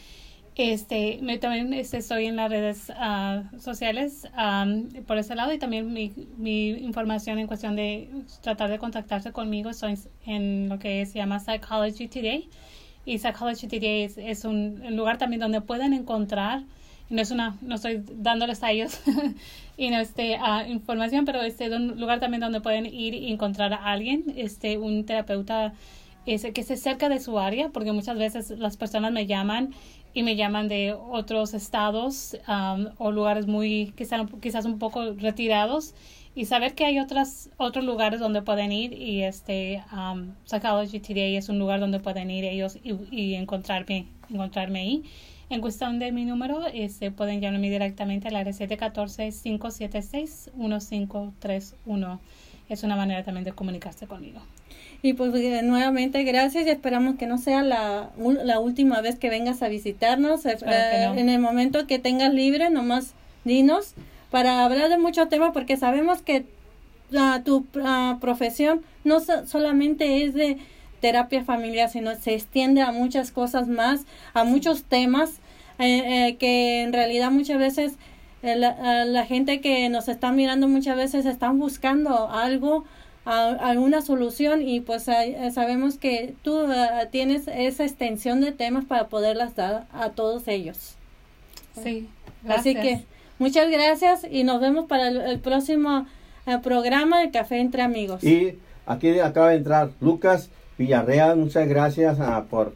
este, 0.57 1.20
me, 1.22 1.38
también 1.38 1.72
este, 1.72 1.96
estoy 1.96 2.26
en 2.26 2.37
las 2.37 2.50
redes 2.50 2.92
ah, 2.94 3.44
sociales 3.59 4.29
am, 4.35 4.90
por 5.07 5.16
ese 5.16 5.35
lado 5.35 5.55
y 5.55 5.59
también 5.59 5.90
mi, 5.90 6.12
mi 6.37 6.68
información 6.68 7.38
en 7.38 7.46
cuestión 7.46 7.76
de 7.76 8.11
tratar 8.42 8.68
de 8.68 8.79
contactarse 8.79 9.33
conmigo 9.33 9.70
estoy 9.70 9.94
en 10.26 10.68
lo 10.68 10.79
que 10.79 11.07
se 11.07 11.14
llama 11.14 11.40
Psychology 11.40 12.09
Today 12.09 12.46
y 13.07 13.18
Psychology 13.20 13.68
Today 13.68 14.03
es, 14.03 14.18
es 14.18 14.44
un, 14.44 14.83
lugar 14.94 15.16
también 15.16 15.40
donde 15.40 15.62
pueden 15.62 15.94
encontrar 15.94 16.64
no 17.11 17.20
es 17.20 17.31
una 17.31 17.57
no 17.61 17.75
estoy 17.75 18.03
dándoles 18.14 18.62
a 18.62 18.70
ellos 18.70 19.01
no 19.79 19.99
este 19.99 20.37
ah, 20.37 20.66
información 20.66 21.25
pero 21.25 21.42
este 21.42 21.75
un 21.75 22.01
lugar 22.01 22.20
también 22.20 22.40
donde 22.40 22.61
pueden 22.61 22.87
ir 22.87 23.14
y 23.14 23.31
encontrar 23.31 23.75
a 23.75 23.92
alguien 23.92 24.25
este 24.37 24.79
un 24.79 25.05
terapeuta 25.05 25.75
ese 26.27 26.53
que 26.53 26.61
esté 26.61 26.77
cerca 26.77 27.09
de 27.09 27.18
su 27.18 27.38
área 27.38 27.70
porque 27.70 27.92
muchas 27.92 28.16
veces 28.16 28.51
las 28.51 28.77
personas 28.77 29.12
me 29.12 29.27
llaman 29.27 29.75
y 30.14 30.23
me 30.23 30.37
llaman 30.37 30.68
de 30.68 30.92
otros 30.92 31.55
estados 31.55 32.37
um, 32.49 32.87
o 32.99 33.11
lugares 33.11 33.46
muy 33.46 33.92
quizás 33.96 34.27
quizás 34.40 34.64
un 34.64 34.79
poco 34.79 35.12
retirados 35.14 35.94
y 36.35 36.44
saber 36.44 36.75
que 36.75 36.85
hay 36.85 37.01
otras 37.01 37.51
otros 37.57 37.85
lugares 37.85 38.20
donde 38.20 38.42
pueden 38.42 38.70
ir 38.70 38.92
y 38.92 39.23
este 39.23 39.83
um, 39.92 40.35
Psychology 40.44 41.01
Today 41.01 41.37
es 41.37 41.49
un 41.49 41.59
lugar 41.59 41.81
donde 41.81 41.99
pueden 41.99 42.31
ir 42.31 42.44
ellos 42.44 42.77
y, 42.85 42.92
y 43.11 43.35
encontrarme 43.35 44.07
encontrarme 44.33 44.81
ahí 44.81 45.03
en 45.51 45.61
cuestión 45.61 45.99
de 45.99 46.12
mi 46.12 46.25
número 46.25 46.64
este 46.73 47.11
pueden 47.11 47.40
llamarme 47.40 47.71
directamente 47.71 48.29
al 48.29 48.37
área 48.37 48.53
714 48.53 49.31
576 49.43 50.51
1531 50.55 52.21
es 52.69 52.83
una 52.85 52.97
manera 52.97 53.25
también 53.25 53.45
de 53.45 53.53
comunicarse 53.53 54.07
conmigo 54.07 54.40
Y 55.03 55.14
pues 55.14 55.35
eh, 55.35 55.62
nuevamente 55.64 56.23
gracias 56.25 56.66
y 56.66 56.71
esperamos 56.71 57.16
que 57.16 57.27
no 57.27 57.38
sea 57.38 57.62
la, 57.62 58.11
la 58.45 58.61
última 58.61 59.01
vez 59.01 59.16
que 59.19 59.31
vengas 59.31 59.62
a 59.62 59.69
visitarnos. 59.69 60.45
Eh, 60.47 60.57
no. 60.62 61.14
En 61.19 61.29
el 61.31 61.40
momento 61.40 61.87
que 61.87 61.99
tengas 61.99 62.33
libre, 62.35 62.69
nomás 62.71 63.14
dinos 63.45 63.95
para 64.31 64.64
hablar 64.64 64.88
de 64.90 64.99
mucho 64.99 65.27
tema 65.27 65.53
porque 65.53 65.77
sabemos 65.79 66.23
que 66.23 66.45
tu 67.45 67.66
ah, 67.83 68.19
profesión 68.21 68.83
no 69.03 69.19
so- 69.21 69.47
solamente 69.47 70.23
es 70.23 70.35
de 70.35 70.59
terapia 71.00 71.44
familiar, 71.44 71.88
sino 71.90 72.14
se 72.14 72.34
extiende 72.34 72.82
a 72.82 72.92
muchas 72.92 73.30
cosas 73.32 73.68
más, 73.68 74.02
a 74.34 74.44
muchos 74.44 74.84
temas 74.84 75.30
eh, 75.78 76.28
eh, 76.28 76.36
que 76.36 76.82
en 76.82 76.92
realidad 76.92 77.30
muchas 77.30 77.58
veces 77.58 77.92
eh, 78.42 78.54
la, 78.56 79.04
la 79.04 79.24
gente 79.26 79.60
que 79.60 79.88
nos 79.88 80.08
está 80.08 80.30
mirando 80.32 80.68
muchas 80.68 80.96
veces 80.96 81.26
están 81.26 81.58
buscando 81.58 82.28
algo, 82.30 82.84
a- 83.24 83.48
alguna 83.70 84.02
solución 84.02 84.62
y 84.66 84.80
pues 84.80 85.04
sabemos 85.52 85.96
que 85.98 86.34
tú 86.42 86.66
tienes 87.10 87.48
esa 87.48 87.84
extensión 87.84 88.40
de 88.40 88.52
temas 88.52 88.84
para 88.84 89.08
poderlas 89.08 89.56
dar 89.56 89.86
a 89.92 90.10
todos 90.10 90.48
ellos. 90.48 90.94
sí 91.82 92.08
Así 92.48 92.72
gracias. 92.74 93.00
que 93.00 93.04
muchas 93.38 93.70
gracias 93.70 94.26
y 94.30 94.44
nos 94.44 94.60
vemos 94.60 94.86
para 94.86 95.08
el, 95.08 95.20
el 95.20 95.38
próximo 95.40 96.06
eh, 96.46 96.58
programa 96.62 97.20
de 97.20 97.30
Café 97.30 97.60
entre 97.60 97.82
Amigos. 97.82 98.24
Y 98.24 98.58
aquí 98.86 99.18
acaba 99.20 99.50
de 99.50 99.56
entrar 99.56 99.90
Lucas 100.00 100.48
Villarreal, 100.81 101.37
muchas 101.37 101.69
gracias 101.69 102.21
ah, 102.21 102.45
por, 102.49 102.73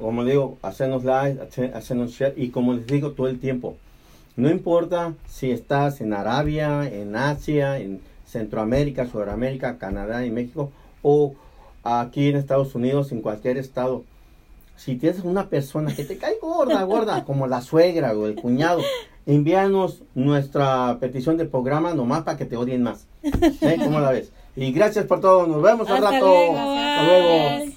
como 0.00 0.24
digo, 0.24 0.56
hacernos 0.62 1.04
like, 1.04 1.38
hacer- 1.42 1.74
hacernos 1.74 2.12
share 2.12 2.32
y 2.34 2.48
como 2.48 2.72
les 2.72 2.86
digo 2.86 3.10
todo 3.10 3.28
el 3.28 3.38
tiempo, 3.38 3.76
no 4.36 4.48
importa 4.48 5.12
si 5.28 5.50
estás 5.50 6.00
en 6.00 6.14
Arabia, 6.14 6.88
en 6.90 7.14
Asia, 7.14 7.78
en 7.78 8.00
Centroamérica, 8.26 9.06
Sudamérica, 9.06 9.76
Canadá 9.76 10.24
y 10.24 10.30
México 10.30 10.70
o 11.02 11.34
aquí 11.84 12.30
en 12.30 12.36
Estados 12.36 12.74
Unidos, 12.74 13.12
en 13.12 13.20
cualquier 13.20 13.58
estado. 13.58 14.02
Si 14.78 14.96
tienes 14.96 15.20
una 15.22 15.50
persona 15.50 15.94
que 15.94 16.04
te 16.04 16.16
cae 16.16 16.38
gorda, 16.40 16.82
gorda, 16.84 17.22
como 17.26 17.46
la 17.46 17.60
suegra 17.60 18.16
o 18.16 18.26
el 18.26 18.36
cuñado, 18.36 18.80
envíanos 19.26 20.02
nuestra 20.14 20.96
petición 21.00 21.36
de 21.36 21.44
programa 21.44 21.92
nomás 21.92 22.22
para 22.22 22.38
que 22.38 22.46
te 22.46 22.56
odien 22.56 22.82
más. 22.82 23.06
¿Eh? 23.22 23.76
¿Cómo 23.84 24.00
la 24.00 24.10
ves? 24.12 24.32
Y 24.56 24.72
gracias 24.72 25.04
por 25.04 25.20
todo. 25.20 25.46
Nos 25.46 25.62
vemos 25.62 25.88
al 25.88 25.96
Hasta 25.96 26.10
rato. 26.12 26.26
luego. 26.26 26.58
Hasta 26.58 27.02
luego. 27.04 27.75